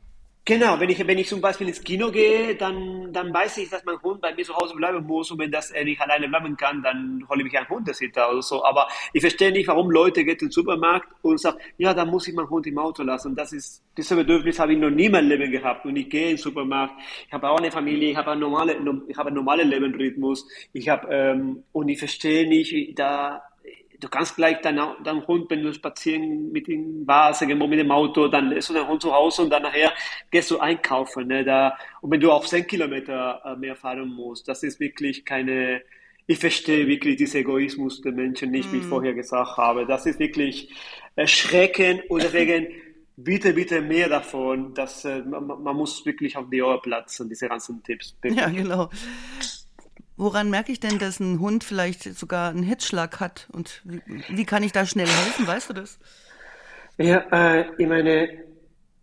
Genau, 0.49 0.81
wenn 0.81 0.88
ich, 0.88 1.07
wenn 1.07 1.19
ich 1.19 1.28
zum 1.28 1.43
Beispiel 1.43 1.69
ins 1.69 1.85
Kino 1.85 2.11
gehe, 2.11 2.55
dann, 2.55 3.12
dann 3.12 3.35
weiß 3.35 3.59
ich, 3.59 3.69
dass 3.69 3.85
mein 3.85 4.00
Hund 4.00 4.23
bei 4.23 4.35
mir 4.35 4.47
zu 4.47 4.57
Hause 4.57 4.75
bleiben 4.76 5.05
muss 5.07 5.31
und 5.31 5.38
wenn 5.40 5.50
das 5.50 5.71
er 5.71 5.85
nicht 5.85 6.00
alleine 6.00 6.26
bleiben 6.26 6.57
kann, 6.57 6.83
dann 6.83 7.23
hole 7.28 7.40
ich 7.40 7.45
mich 7.45 7.59
einen 7.59 7.69
Hundesitter 7.69 8.31
oder 8.31 8.40
so. 8.40 8.64
Aber 8.64 8.88
ich 9.12 9.21
verstehe 9.21 9.52
nicht, 9.52 9.69
warum 9.69 9.90
Leute 9.90 10.25
gehen 10.25 10.38
den 10.38 10.50
Supermarkt 10.50 11.07
und 11.21 11.38
sagen, 11.38 11.59
ja, 11.76 11.93
dann 11.93 12.09
muss 12.09 12.28
ich 12.28 12.35
meinen 12.35 12.49
Hund 12.49 12.67
im 12.67 12.78
Auto 12.78 13.02
lassen. 13.02 13.37
Das 13.37 13.52
ist, 13.52 13.83
dieses 13.95 14.17
Bedürfnis 14.17 14.59
habe 14.59 14.73
ich 14.73 14.78
noch 14.78 14.88
nie 14.88 15.05
in 15.05 15.28
Leben 15.28 15.50
gehabt. 15.50 15.85
Und 15.85 15.97
ich 15.97 16.09
gehe 16.09 16.31
in 16.31 16.37
den 16.37 16.38
Supermarkt, 16.38 16.95
ich 17.26 17.33
habe 17.35 17.50
auch 17.50 17.59
eine 17.59 17.71
Familie, 17.71 18.12
ich 18.12 18.17
habe 18.17 18.31
einen 18.31 18.40
normalen, 18.40 19.02
ich 19.07 19.19
habe 19.19 19.26
einen 19.26 19.37
normalen 19.37 19.69
Lebensrhythmus. 19.69 20.49
Ich 20.73 20.88
habe, 20.88 21.09
ähm, 21.11 21.64
und 21.73 21.90
ich 21.90 21.99
verstehe 21.99 22.49
nicht, 22.49 22.99
da, 22.99 23.43
du 24.00 24.09
kannst 24.09 24.37
gleich 24.37 24.61
deinen, 24.61 25.02
deinen 25.02 25.26
Hund, 25.26 25.50
wenn 25.50 25.62
du 25.62 25.73
spazieren 25.73 26.52
mit 26.52 26.69
ihm 26.69 27.07
warst, 27.07 27.43
irgendwo 27.43 27.67
mit 27.67 27.78
dem 27.78 27.90
Auto, 27.90 28.28
dann 28.28 28.50
lässt 28.50 28.71
du 28.71 28.75
deinen 28.75 28.88
Hund 28.88 29.02
zu 29.02 29.12
Hause 29.12 29.43
und 29.43 29.50
dann 29.50 29.62
nachher 29.62 29.93
gehst 30.31 30.50
du 30.50 30.59
einkaufen. 30.59 31.26
Ne, 31.26 31.45
da, 31.45 31.76
und 32.00 32.11
wenn 32.11 32.21
du 32.21 32.31
auf 32.31 32.47
10 32.47 32.67
Kilometer 32.67 33.43
äh, 33.45 33.57
mehr 33.57 33.76
fahren 33.76 34.09
musst, 34.09 34.49
das 34.49 34.62
ist 34.62 34.78
wirklich 34.81 35.25
keine, 35.25 35.83
ich 36.26 36.38
verstehe 36.38 36.87
wirklich 36.87 37.17
diesen 37.17 37.40
Egoismus 37.40 38.00
der 38.00 38.12
Menschen 38.12 38.50
nicht, 38.50 38.73
wie 38.73 38.78
ich 38.78 38.85
mm. 38.85 38.88
vorher 38.88 39.14
gesagt 39.14 39.57
habe. 39.57 39.87
Das 39.87 40.07
ist 40.07 40.19
wirklich 40.19 40.71
erschreckend 41.17 42.09
und 42.09 42.23
deswegen 42.23 42.69
bitte, 43.17 43.52
bitte 43.52 43.81
mehr 43.81 44.09
davon. 44.09 44.75
Dass, 44.75 45.05
äh, 45.05 45.23
man, 45.23 45.47
man, 45.47 45.76
muss 45.76 46.05
wirklich 46.07 46.37
auf 46.37 46.49
die 46.50 46.62
Ohr 46.62 46.81
platzen, 46.81 47.28
diese 47.28 47.49
ganzen 47.49 47.83
Tipps. 47.83 48.12
Bitte. 48.21 48.37
Ja, 48.37 48.49
genau. 48.49 48.90
Woran 50.18 50.50
merke 50.50 50.72
ich 50.72 50.80
denn, 50.80 50.98
dass 50.98 51.20
ein 51.20 51.38
Hund 51.38 51.62
vielleicht 51.62 52.02
sogar 52.02 52.50
einen 52.50 52.64
Hitzschlag 52.64 53.20
hat? 53.20 53.48
Und 53.52 53.82
wie, 53.84 54.02
wie 54.28 54.44
kann 54.44 54.64
ich 54.64 54.72
da 54.72 54.84
schnell 54.84 55.06
helfen? 55.06 55.46
Weißt 55.46 55.70
du 55.70 55.75
das? 55.75 56.00
Ja, 56.98 57.18
äh, 57.30 57.66
ich 57.78 57.87
meine, 57.87 58.28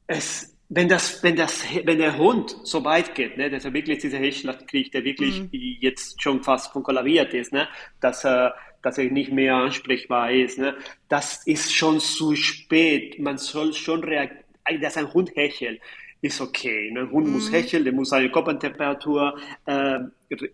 es, 0.08 0.58
wenn, 0.68 0.90
das, 0.90 1.24
wenn, 1.24 1.38
das, 1.38 1.64
wenn 1.86 2.00
der 2.00 2.18
Hund 2.18 2.58
so 2.64 2.84
weit 2.84 3.16
geht, 3.16 3.38
ne, 3.38 3.50
dass 3.50 3.64
er 3.64 3.74
wirklich 3.74 4.00
diese 4.00 4.18
Hitzschlag 4.18 4.68
kriegt, 4.68 4.94
der 4.94 5.06
wirklich 5.06 5.40
mhm. 5.40 5.50
jetzt 5.52 6.22
schon 6.22 6.44
fast 6.44 6.74
von 6.74 6.84
kollabiert 6.84 7.34
ist, 7.34 7.54
ne, 7.54 7.70
dass 8.02 8.26
er, 8.26 8.54
dass 8.82 8.98
er 8.98 9.06
nicht 9.06 9.32
mehr 9.32 9.56
ansprechbar 9.56 10.32
ist, 10.32 10.60
ne, 10.60 10.76
das 11.08 11.48
ist 11.48 11.74
schon 11.74 12.02
zu 12.02 12.36
spät. 12.36 13.20
Man 13.20 13.38
soll 13.38 13.72
schon 13.72 14.04
reagieren, 14.04 14.44
dass 14.82 14.98
ein 14.98 15.14
Hund 15.14 15.34
hechelt 15.36 15.80
ist 16.26 16.42
okay. 16.42 16.92
Ne? 16.92 17.02
Ein 17.02 17.12
Hund 17.12 17.28
mhm. 17.28 17.34
muss 17.34 17.52
hecheln, 17.52 17.84
der 17.84 17.94
muss 17.94 18.10
seine 18.10 18.32
Körpertemperatur 18.32 19.38
äh, 19.66 20.00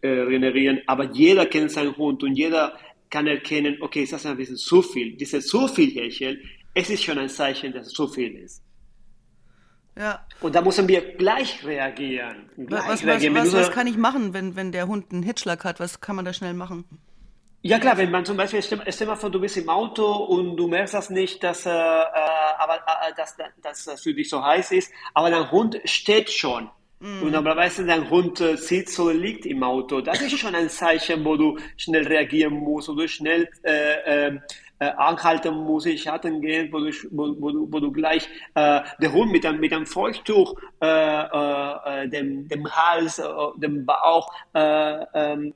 regenerieren, 0.04 0.82
aber 0.88 1.06
jeder 1.12 1.46
kennt 1.46 1.72
seinen 1.72 1.96
Hund 1.96 2.24
und 2.24 2.36
jeder 2.36 2.78
kann 3.10 3.28
erkennen, 3.28 3.78
okay, 3.82 4.04
ist 4.04 4.14
das 4.14 4.26
ein 4.26 4.38
bisschen 4.38 4.58
zu 4.58 4.82
viel. 4.82 5.16
Dieses 5.16 5.48
zu 5.48 5.68
viel 5.68 5.92
Hecheln, 5.92 6.40
es 6.74 6.90
ist 6.90 7.04
schon 7.04 7.18
ein 7.18 7.30
Zeichen, 7.30 7.74
dass 7.74 7.88
es 7.88 7.94
zu 7.94 8.08
viel 8.08 8.36
ist. 8.36 8.64
Ja. 9.98 10.26
Und 10.40 10.56
da 10.56 10.62
müssen 10.62 10.88
wir 10.88 11.02
gleich 11.16 11.66
reagieren. 11.66 12.50
Gleich 12.56 12.88
was, 12.88 13.04
reagieren. 13.04 13.36
Was, 13.36 13.48
was, 13.48 13.68
was, 13.68 13.72
kann 13.72 13.88
ich 13.88 13.98
machen, 13.98 14.34
wenn, 14.34 14.56
wenn 14.56 14.72
der 14.72 14.88
Hund 14.88 15.12
einen 15.12 15.24
Hitschlag 15.24 15.66
hat? 15.66 15.80
Was 15.80 16.00
kann 16.00 16.16
man 16.16 16.24
da 16.24 16.34
schnell 16.34 16.54
machen? 16.54 16.86
Ja 17.64 17.78
klar, 17.78 17.96
wenn 17.98 18.10
man 18.10 18.26
zum 18.26 18.38
Beispiel, 18.38 18.62
stell, 18.64 18.82
stell 18.88 19.06
mal 19.06 19.16
vor, 19.16 19.30
du 19.30 19.40
bist 19.40 19.56
im 19.56 19.70
Auto 19.70 20.12
und 20.12 20.58
du 20.58 20.68
merkst 20.68 20.96
das 20.96 21.12
nicht, 21.12 21.44
dass, 21.44 21.68
äh, 21.68 21.70
äh 21.70 22.12
aber, 22.58 22.76
äh, 22.76 23.14
dass, 23.16 23.38
dass 23.62 23.86
das 23.86 24.02
für 24.02 24.16
dich 24.16 24.30
so 24.30 24.44
heiß 24.44 24.72
ist, 24.72 24.92
aber 25.14 25.30
dein 25.30 25.52
Hund 25.52 25.80
steht 25.86 26.32
schon. 26.32 26.72
Mm. 27.00 27.22
Und 27.22 27.32
normalerweise 27.32 27.86
dein 27.86 28.10
Hund 28.10 28.42
äh, 28.42 28.58
sitzt 28.58 29.00
oder 29.00 29.14
liegt 29.14 29.46
im 29.46 29.62
Auto. 29.64 30.02
Das 30.02 30.22
ist 30.22 30.40
schon 30.40 30.56
ein 30.56 30.70
Zeichen, 30.70 31.24
wo 31.24 31.36
du 31.36 31.60
schnell 31.78 32.08
reagieren 32.08 32.54
musst, 32.54 32.90
wo 32.90 32.94
du 32.94 33.08
schnell 33.08 33.48
äh, 33.64 34.28
äh, 34.28 34.40
äh, 34.80 34.86
anhalten 34.98 35.54
musst, 35.54 35.86
in 35.86 36.00
Schatten 36.00 36.42
gehen, 36.42 36.74
wo 36.74 36.80
du, 36.80 36.92
wo, 37.12 37.52
du, 37.52 37.68
wo 37.72 37.80
du 37.80 37.92
gleich 37.92 38.28
äh, 38.56 38.82
der 39.00 39.14
Hund 39.14 39.32
mit 39.32 39.46
einem, 39.46 39.60
mit 39.60 39.72
einem 39.72 39.86
Feuchttuch 39.86 40.56
äh, 40.82 40.88
äh, 40.88 42.08
dem, 42.10 42.48
dem 42.48 42.68
Hals, 42.72 43.20
äh, 43.20 43.26
dem 43.58 43.86
Bauch 43.86 44.32
äh, 44.54 45.06
ähm, 45.14 45.54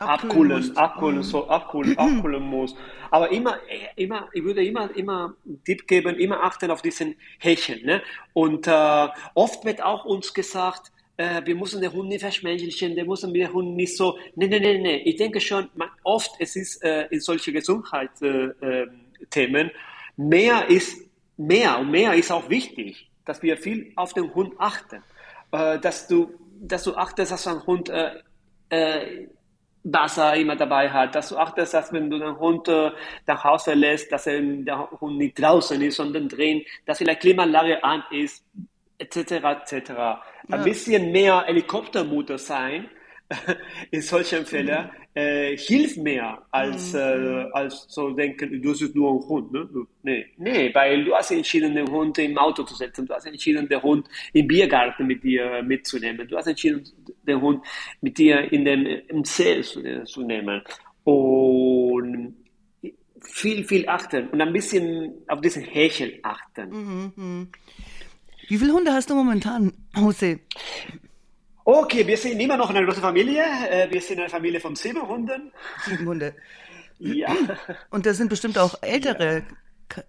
abkühlen, 0.00 0.76
abkühlen, 0.76 1.16
mhm. 1.16 1.22
so 1.22 1.48
abkühlen, 1.48 1.96
abkühlen 1.98 2.42
muss. 2.42 2.74
Aber 3.10 3.30
immer, 3.30 3.58
immer, 3.96 4.28
ich 4.32 4.42
würde 4.44 4.64
immer, 4.64 4.94
immer 4.96 5.34
Tipp 5.64 5.86
geben, 5.86 6.16
immer 6.16 6.42
achten 6.42 6.70
auf 6.70 6.82
diesen 6.82 7.16
Häkchen. 7.38 7.84
Ne? 7.84 8.02
Und 8.32 8.66
äh, 8.66 9.08
oft 9.34 9.64
wird 9.64 9.82
auch 9.82 10.04
uns 10.04 10.32
gesagt, 10.32 10.90
äh, 11.16 11.42
wir 11.44 11.54
müssen 11.54 11.80
den 11.80 11.92
Hund 11.92 12.08
nicht 12.08 12.22
verschmenschlichen, 12.22 12.96
wir 12.96 13.04
müssen 13.04 13.34
den 13.34 13.52
Hund 13.52 13.76
nicht 13.76 13.96
so. 13.96 14.18
Nee, 14.36 14.48
nee, 14.48 14.60
nee, 14.60 14.78
nee. 14.78 14.96
Ich 15.04 15.16
denke 15.16 15.40
schon, 15.40 15.68
man, 15.74 15.90
oft 16.02 16.32
es 16.38 16.56
ist 16.56 16.82
äh, 16.82 17.06
in 17.10 17.20
solche 17.20 17.52
Gesundheitsthemen, 17.52 18.56
äh, 18.62 19.62
äh, 19.62 19.70
mehr 20.16 20.68
ist 20.68 21.10
mehr 21.36 21.78
und 21.78 21.90
mehr 21.90 22.14
ist 22.14 22.30
auch 22.30 22.48
wichtig, 22.48 23.10
dass 23.24 23.42
wir 23.42 23.56
viel 23.56 23.92
auf 23.96 24.12
den 24.12 24.34
Hund 24.34 24.54
achten. 24.58 25.02
Äh, 25.52 25.78
dass 25.80 26.06
du, 26.06 26.30
dass 26.60 26.84
du 26.84 26.94
achtest, 26.94 27.32
dass 27.32 27.46
ein 27.46 27.66
Hund 27.66 27.88
äh, 27.88 28.12
äh, 28.70 29.26
Wasser 29.82 30.34
immer 30.36 30.56
dabei 30.56 30.90
hat, 30.90 31.14
dass 31.14 31.30
du 31.30 31.36
achtest, 31.36 31.74
dass 31.74 31.92
wenn 31.92 32.10
du 32.10 32.18
den 32.18 32.38
Hund 32.38 32.68
äh, 32.68 32.90
nach 33.26 33.44
Hause 33.44 33.74
lässt, 33.74 34.12
dass 34.12 34.26
er, 34.26 34.40
der 34.40 34.90
Hund 35.00 35.16
nicht 35.16 35.40
draußen 35.40 35.80
ist, 35.80 35.96
sondern 35.96 36.28
drin, 36.28 36.62
dass 36.84 36.98
vielleicht 36.98 37.20
Klimaanlage 37.20 37.82
an 37.82 38.04
ist, 38.10 38.44
etc., 38.98 39.32
etc. 39.32 39.90
Ja. 39.90 40.22
Ein 40.50 40.64
bisschen 40.64 41.10
mehr 41.12 41.44
Helikoptermutter 41.46 42.36
sein 42.36 42.90
in 43.90 44.02
solchen 44.02 44.44
Fällen 44.44 44.84
mhm 44.84 45.00
äh, 45.14 45.56
hilft 45.56 45.96
mehr 45.98 46.46
als, 46.50 46.92
mhm. 46.92 46.98
äh, 46.98 47.50
als 47.52 47.86
so 47.88 48.10
denken, 48.10 48.62
du 48.62 48.70
bist 48.70 48.94
nur 48.94 49.12
ein 49.12 49.28
Hund. 49.28 49.52
Ne? 49.52 49.68
Nee, 50.02 50.26
nee, 50.36 50.74
weil 50.74 51.04
du 51.04 51.14
hast 51.14 51.30
entschieden, 51.32 51.74
den 51.74 51.90
Hund 51.90 52.18
im 52.18 52.38
Auto 52.38 52.62
zu 52.62 52.74
setzen, 52.74 53.06
du 53.06 53.14
hast 53.14 53.26
entschieden, 53.26 53.68
den 53.68 53.82
Hund 53.82 54.06
im 54.32 54.46
Biergarten 54.46 55.06
mit 55.06 55.22
dir 55.24 55.62
mitzunehmen, 55.62 56.28
du 56.28 56.36
hast 56.36 56.46
entschieden, 56.46 56.84
den 57.26 57.40
Hund 57.40 57.64
mit 58.00 58.18
dir 58.18 58.52
in 58.52 58.64
dem, 58.64 58.86
im 58.86 59.24
Zelt 59.24 59.66
zu, 59.66 60.04
zu 60.04 60.22
nehmen. 60.22 60.62
Und 61.04 62.36
viel, 63.20 63.64
viel 63.64 63.88
achten 63.88 64.28
und 64.28 64.40
ein 64.40 64.52
bisschen 64.52 65.12
auf 65.28 65.40
diesen 65.40 65.62
Hechel 65.62 66.20
achten. 66.22 66.70
Mhm, 66.70 67.12
mh. 67.16 67.46
Wie 68.48 68.56
viele 68.56 68.72
Hunde 68.72 68.92
hast 68.92 69.10
du 69.10 69.14
momentan, 69.14 69.72
Jose? 69.96 70.40
Okay, 71.72 72.04
wir 72.04 72.16
sind 72.16 72.40
immer 72.40 72.56
noch 72.56 72.68
eine 72.68 72.84
große 72.84 73.00
Familie. 73.00 73.44
Äh, 73.70 73.88
wir 73.92 74.00
sind 74.00 74.18
eine 74.18 74.28
Familie 74.28 74.58
von 74.58 74.74
sieben 74.74 75.06
Hunden. 75.06 75.52
Sieben 75.84 76.04
Hunde. 76.04 76.34
Ja. 76.98 77.28
Und 77.90 78.06
da 78.06 78.12
sind 78.12 78.28
bestimmt 78.28 78.58
auch 78.58 78.74
ältere 78.82 79.44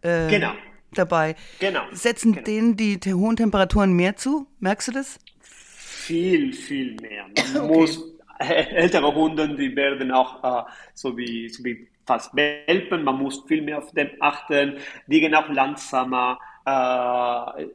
äh, 0.02 0.28
genau. 0.28 0.54
dabei. 0.96 1.36
Genau. 1.60 1.82
Setzen 1.92 2.34
genau. 2.34 2.46
denen 2.46 2.78
die 2.78 3.00
hohen 3.14 3.36
Temperaturen 3.36 3.94
mehr 3.94 4.16
zu? 4.16 4.48
Merkst 4.60 4.88
du 4.88 4.92
das? 4.92 5.20
Viel, 5.40 6.52
viel 6.52 6.96
mehr. 7.00 7.28
Man 7.54 7.70
okay. 7.70 7.80
muss, 7.80 8.04
äh, 8.40 8.66
ältere 8.74 9.14
Hunde, 9.14 9.56
die 9.56 9.76
werden 9.76 10.12
auch 10.12 10.44
äh, 10.44 10.72
so, 10.96 11.16
wie, 11.16 11.48
so 11.48 11.64
wie 11.64 11.88
fast 12.08 12.36
Welpen, 12.36 13.04
man 13.04 13.18
muss 13.18 13.44
viel 13.48 13.62
mehr 13.62 13.78
auf 13.78 13.92
dem 13.92 14.10
achten, 14.20 14.78
die 15.06 15.20
gehen 15.20 15.36
auch 15.36 15.48
langsamer. 15.48 16.40
Äh, 16.66 17.68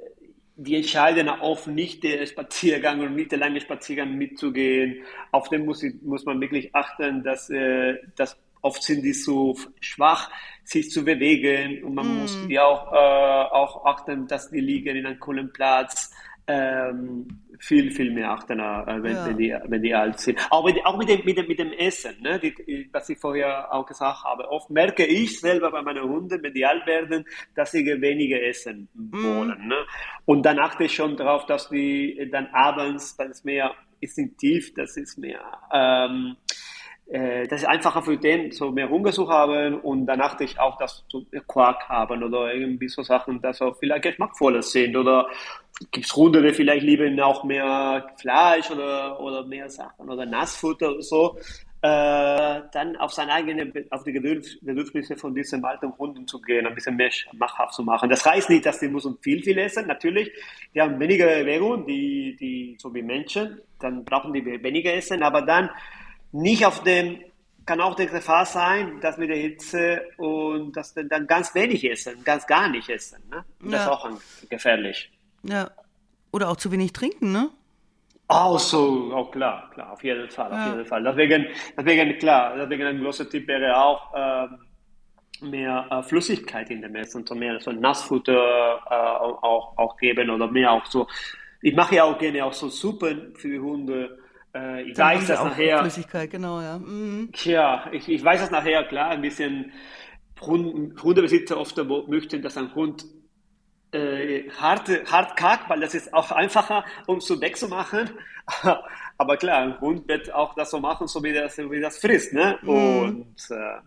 die 0.57 0.77
entscheiden 0.77 1.29
oft 1.29 1.67
nicht 1.67 2.03
der 2.03 2.25
Spaziergang 2.27 3.01
und 3.01 3.15
nicht 3.15 3.31
der 3.31 3.39
lange 3.39 3.61
Spaziergang 3.61 4.17
mitzugehen. 4.17 5.03
Auf 5.31 5.51
den 5.51 5.67
muss, 5.67 5.85
muss 6.03 6.25
man 6.25 6.41
wirklich 6.41 6.75
achten, 6.75 7.23
dass, 7.23 7.51
äh, 7.51 7.99
dass 8.17 8.39
oft 8.63 8.83
sind 8.83 9.03
die 9.03 9.13
so 9.13 9.57
schwach, 9.81 10.31
sich 10.65 10.91
zu 10.91 11.05
bewegen 11.05 11.85
und 11.85 11.95
man 11.95 12.07
mm. 12.07 12.21
muss 12.21 12.47
die 12.49 12.59
auch, 12.59 12.93
äh, 12.93 12.97
auch 12.97 13.85
achten, 13.85 14.27
dass 14.27 14.51
die 14.51 14.61
liegen 14.61 14.97
in 14.97 15.07
einem 15.07 15.21
coolen 15.21 15.53
Platz. 15.53 16.11
Ähm, 16.49 17.27
viel, 17.59 17.91
viel 17.91 18.13
mehr 18.13 18.31
achten, 18.31 18.61
äh, 18.61 19.03
wenn, 19.03 19.13
ja. 19.13 19.27
wenn, 19.27 19.37
die, 19.37 19.57
wenn 19.65 19.83
die 19.83 19.95
alt 19.95 20.21
sind. 20.21 20.39
Auch 20.51 20.65
mit, 20.65 20.85
auch 20.85 20.97
mit, 20.97 21.09
dem, 21.09 21.25
mit, 21.25 21.37
dem, 21.37 21.49
mit 21.49 21.59
dem 21.59 21.73
Essen, 21.73 22.21
ne? 22.21 22.39
Die, 22.39 22.89
was 22.93 23.09
ich 23.09 23.19
vorher 23.19 23.73
auch 23.73 23.87
gesagt 23.87 24.25
habe. 24.25 24.49
Oft 24.51 24.71
merke 24.71 25.05
ich 25.05 25.41
selber 25.41 25.71
bei 25.71 25.83
meinen 25.83 26.05
Hunden, 26.05 26.43
wenn 26.43 26.55
die 26.55 26.65
alt 26.65 26.87
werden, 26.87 27.25
dass 27.55 27.73
sie 27.73 27.85
weniger 27.85 28.41
essen 28.43 28.89
mhm. 28.95 29.25
wollen. 29.25 29.65
Mm. 29.65 29.69
Ne? 29.69 29.87
Und 30.25 30.47
dann 30.47 30.59
achte 30.59 30.85
ich 30.85 30.95
schon 30.95 31.17
darauf, 31.17 31.47
dass 31.47 31.69
die 31.69 32.29
dann 32.31 32.47
abends, 32.53 33.17
das 33.17 33.31
ist 33.31 33.45
mehr 33.45 33.75
instinktiv, 34.01 34.75
das 34.75 34.97
ist 34.97 35.19
mehr, 35.19 35.41
ähm, 35.73 36.37
äh, 37.09 37.47
das 37.47 37.63
ist 37.63 37.69
einfacher 37.69 38.03
für 38.03 38.17
den, 38.17 38.51
so 38.53 38.71
mehr 38.71 38.89
Hunger 38.89 39.13
zu 39.13 39.29
haben 39.29 39.81
und 39.81 40.07
danach 40.07 40.41
ich 40.41 40.59
auch 40.59 40.77
das 40.79 41.05
so 41.09 41.25
Quark 41.47 41.89
haben 41.89 42.23
oder 42.23 42.53
irgendwie 42.53 42.89
so 42.89 43.03
Sachen, 43.03 43.41
dass 43.41 43.63
auch 43.63 43.77
vielleicht 43.79 44.03
geschmackvoller 44.03 44.63
sind 44.63 44.97
oder 44.97 45.29
gibt 45.91 46.07
es 46.07 46.17
Hunde, 46.17 46.43
die 46.43 46.55
vielleicht 46.55 46.85
lieben 46.85 47.21
auch 47.21 47.45
mehr 47.45 48.07
Fleisch 48.19 48.71
oder, 48.71 49.21
oder 49.21 49.45
mehr 49.45 49.69
Sachen 49.69 50.09
oder 50.09 50.27
Nassfutter 50.27 50.93
oder 50.93 51.03
so 51.03 51.39
äh, 51.83 52.63
dann 52.73 52.97
auf 52.97 53.13
seine 53.13 53.35
eigene, 53.35 53.71
auf 53.91 54.03
die 54.03 54.13
Bedürfnisse 54.13 55.17
von 55.17 55.35
diesem 55.35 55.65
alten 55.65 55.97
Hunden 55.99 56.27
zu 56.27 56.41
gehen, 56.41 56.67
ein 56.67 56.75
bisschen 56.75 56.97
mehr 56.97 57.11
machhaft 57.35 57.75
zu 57.75 57.83
machen. 57.83 58.09
Das 58.09 58.25
heißt 58.25 58.51
nicht, 58.51 58.67
dass 58.67 58.81
die 58.81 58.89
müssen 58.89 59.19
viel, 59.21 59.43
viel 59.43 59.59
essen. 59.59 59.87
Natürlich, 59.87 60.33
die 60.75 60.81
haben 60.81 60.99
weniger 60.99 61.27
Bewegung, 61.27 61.87
die, 61.87 62.37
die, 62.41 62.77
so 62.81 62.93
wie 62.95 63.03
Menschen, 63.03 63.61
dann 63.79 64.05
brauchen 64.05 64.33
die 64.33 64.45
weniger 64.45 64.95
essen, 64.95 65.23
aber 65.23 65.43
dann 65.43 65.71
nicht 66.33 66.67
auf 66.67 66.83
dem, 66.83 67.21
kann 67.65 67.81
auch 67.81 67.95
die 67.97 68.07
Gefahr 68.07 68.47
sein, 68.47 69.01
dass 69.01 69.19
mit 69.19 69.31
der 69.31 69.37
Hitze 69.37 70.03
und 70.19 70.77
dass 70.77 70.95
dann 70.95 71.27
ganz 71.27 71.55
wenig 71.55 71.85
essen, 71.91 72.23
ganz 72.25 72.47
gar 72.47 72.69
nicht 72.69 72.89
essen. 72.89 73.23
Ne? 73.31 73.45
Das 73.61 73.73
ja. 73.73 73.83
ist 73.83 73.89
auch 73.89 74.11
gefährlich. 74.49 75.11
Ja. 75.43 75.71
Oder 76.33 76.51
auch 76.51 76.57
zu 76.57 76.71
wenig 76.71 76.93
trinken, 76.93 77.33
ne? 77.33 77.51
Auch 78.29 78.59
so, 78.59 79.13
auch 79.15 79.31
klar, 79.31 79.71
klar, 79.73 79.93
auf 79.93 80.03
jeden 80.03 80.29
Fall, 80.29 80.47
auf 80.53 80.59
ja. 80.59 80.73
jeden 80.73 80.87
Fall. 80.87 81.03
Deswegen, 81.05 81.47
deswegen, 81.79 82.19
klar, 82.19 82.57
deswegen 82.57 82.85
ein 82.85 83.01
großer 83.01 83.31
Tipp 83.31 83.47
wäre 83.47 83.77
auch, 83.77 84.13
ähm, 84.17 84.59
mehr 85.41 85.87
äh, 85.91 86.03
Flüssigkeit 86.03 86.71
in 86.71 86.83
dem 86.83 86.95
Essen, 86.97 87.27
so 87.27 87.35
mehr 87.35 87.61
so 87.61 87.71
Nassfutter 87.73 88.81
äh, 88.89 88.95
auch, 88.95 89.77
auch 89.77 89.97
geben 89.97 90.31
oder 90.31 90.51
mehr 90.51 90.73
auch 90.73 90.87
so. 90.87 91.07
Ich 91.63 91.75
mache 91.75 91.97
ja 91.97 92.05
auch 92.05 92.19
gerne 92.19 92.45
auch 92.45 92.53
so 92.53 92.69
Suppen 92.69 93.35
für 93.37 93.49
die 93.49 93.59
Hunde. 93.59 94.19
Äh, 94.57 94.83
ich 94.83 94.95
Dann 94.95 95.19
weiß 95.19 95.27
das 95.27 95.45
nachher. 95.45 95.81
Flüssigkeit, 95.81 96.31
genau, 96.31 96.61
ja. 96.61 96.79
Mhm. 96.79 97.31
Ja, 97.45 97.89
ich, 97.93 98.09
ich 98.09 98.25
weiß 98.25 98.41
das 98.41 98.51
nachher, 98.51 98.85
klar, 98.85 99.11
ein 99.11 99.21
bisschen 99.21 99.73
Hundebesitzer 100.41 101.59
oft 101.59 101.77
möchten, 102.09 102.43
dass 102.43 102.57
ein 102.57 102.75
Hund 102.75 103.05
äh, 103.93 104.51
hart, 104.51 104.89
hart 105.11 105.37
karg, 105.37 105.69
weil 105.69 105.81
das 105.81 105.95
ist 105.95 106.13
auch 106.13 106.31
einfacher, 106.31 106.85
um 107.07 107.19
es 107.19 107.27
so 107.27 107.41
wegzumachen. 107.41 108.11
Aber 109.19 109.37
klar, 109.37 109.63
ein 109.63 109.81
Hund 109.81 110.09
wird 110.09 110.33
auch 110.33 110.55
das 110.55 110.71
so 110.71 110.79
machen, 110.79 111.07
so 111.07 111.23
wie 111.23 111.33
das, 111.33 111.59
wie 111.59 111.81
das 111.81 111.99
frisst. 111.99 112.33
Ne? 112.33 112.59
Mm. 112.63 112.69
Und, 112.69 113.37
äh, 113.51 113.79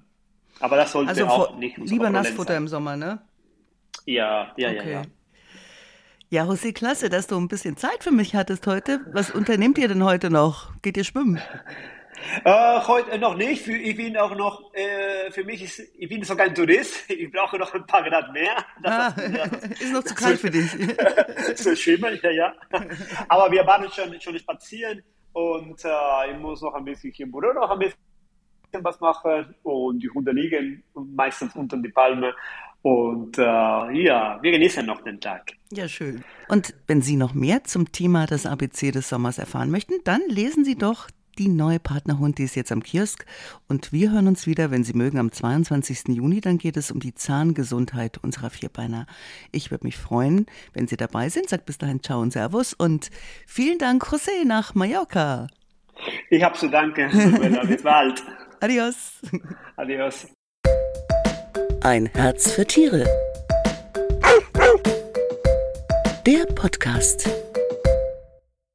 aber 0.60 0.76
das 0.76 0.92
sollte 0.92 1.10
also 1.10 1.28
auch 1.28 1.56
nicht 1.56 1.78
Lieber 1.78 2.10
Nassfutter 2.10 2.54
sein. 2.54 2.64
im 2.64 2.68
Sommer, 2.68 2.98
ne? 2.98 3.22
Ja, 4.06 4.52
ja, 4.58 4.70
okay. 4.72 4.92
ja, 4.92 5.02
ja. 5.02 5.02
Ja, 6.32 6.44
José, 6.44 6.74
klasse, 6.74 7.10
dass 7.10 7.26
du 7.26 7.38
ein 7.38 7.48
bisschen 7.48 7.76
Zeit 7.76 8.04
für 8.04 8.12
mich 8.12 8.36
hattest 8.36 8.68
heute. 8.68 9.00
Was 9.14 9.32
unternehmt 9.32 9.80
ihr 9.80 9.88
denn 9.88 10.04
heute 10.04 10.30
noch? 10.30 10.72
Geht 10.84 10.96
ihr 10.96 11.04
schwimmen? 11.04 11.42
Äh, 12.44 12.82
heute 12.86 13.18
noch 13.18 13.36
nicht. 13.36 13.68
Ich 13.68 13.96
bin 13.96 14.16
auch 14.16 14.36
noch, 14.36 14.72
äh, 14.76 15.32
für 15.32 15.44
mich 15.44 15.64
ist, 15.64 15.80
ich 15.98 16.08
bin 16.08 16.24
sogar 16.24 16.46
ein 16.46 16.54
Tourist. 16.54 17.10
Ich 17.10 17.32
brauche 17.32 17.58
noch 17.58 17.74
ein 17.74 17.84
paar 17.88 18.04
Grad 18.04 18.32
mehr. 18.32 18.58
Ah, 18.84 19.12
das, 19.12 19.64
ist 19.82 19.92
noch 19.92 20.04
zu 20.04 20.14
kalt 20.14 20.40
für 20.40 20.52
dich. 20.52 20.70
so 21.56 21.74
schwimmen, 21.76 22.20
ja, 22.22 22.30
ja. 22.30 22.54
Aber 23.28 23.52
wir 23.52 23.66
waren 23.66 23.90
schon, 23.92 24.22
schon 24.22 24.38
spazieren 24.38 25.02
und 25.34 25.84
äh, 25.84 26.32
ich 26.32 26.38
muss 26.38 26.62
noch 26.62 26.76
ein 26.76 26.86
bisschen 26.86 27.12
hier 27.12 27.26
im 27.26 27.32
Büro 27.32 27.52
noch 27.54 27.72
ein 27.72 27.80
bisschen 27.80 27.98
was 28.84 29.00
machen 29.00 29.56
und 29.64 30.00
die 30.04 30.10
Hunde 30.12 30.32
liegen 30.32 30.84
meistens 30.94 31.56
unter 31.56 31.76
die 31.78 31.90
Palme. 31.90 32.36
Und 32.82 33.38
äh, 33.38 33.42
ja, 33.42 34.40
wir 34.42 34.52
genießen 34.52 34.86
noch 34.86 35.02
den 35.02 35.20
Tag. 35.20 35.52
Ja, 35.72 35.88
schön. 35.88 36.24
Und 36.48 36.74
wenn 36.88 37.02
Sie 37.02 37.18
noch 37.18 37.34
mehr 37.34 37.64
zum 37.66 37.92
Thema 37.92 38.26
des 38.26 38.46
ABC 38.46 38.92
des 38.92 39.10
Sommers 39.10 39.38
erfahren 39.38 39.70
möchten, 39.70 39.96
dann 40.06 40.22
lesen 40.30 40.64
Sie 40.64 40.76
doch 40.76 41.10
die 41.40 41.48
neue 41.48 41.80
Partnerhund, 41.80 42.38
die 42.38 42.44
ist 42.44 42.56
jetzt 42.56 42.72
am 42.72 42.84
Kiosk. 42.84 43.26
Und 43.68 43.92
wir 43.94 44.12
hören 44.12 44.28
uns 44.28 44.46
wieder, 44.46 44.72
wenn 44.72 44.84
Sie 44.84 44.94
mögen, 44.94 45.18
am 45.18 45.32
22. 45.32 46.10
Juni. 46.10 46.42
Dann 46.42 46.58
geht 46.58 46.78
es 46.78 46.92
um 46.92 47.00
die 47.00 47.16
Zahngesundheit 47.16 48.18
unserer 48.18 48.50
Vierbeiner. 48.50 49.08
Ich 49.52 49.72
würde 49.72 49.88
mich 49.88 49.98
freuen, 49.98 50.46
wenn 50.74 50.88
Sie 50.88 50.98
dabei 50.98 51.30
sind. 51.30 51.50
Sag 51.50 51.66
bis 51.66 51.78
dahin 51.78 52.04
Ciao 52.04 52.22
und 52.22 52.32
Servus. 52.32 52.74
Und 52.74 53.10
vielen 53.48 53.78
Dank, 53.78 54.04
José, 54.04 54.46
nach 54.46 54.76
Mallorca. 54.76 55.48
Ich 56.30 56.44
habe 56.44 56.58
zu 56.58 56.70
danken. 56.70 57.10
Bis 57.68 57.84
bald. 57.84 58.22
Adios. 58.60 59.22
Adios. 59.78 60.28
Ein 61.82 62.08
Herz 62.08 62.52
für 62.52 62.66
Tiere. 62.66 63.06
Der 66.26 66.46
Podcast. 66.54 67.30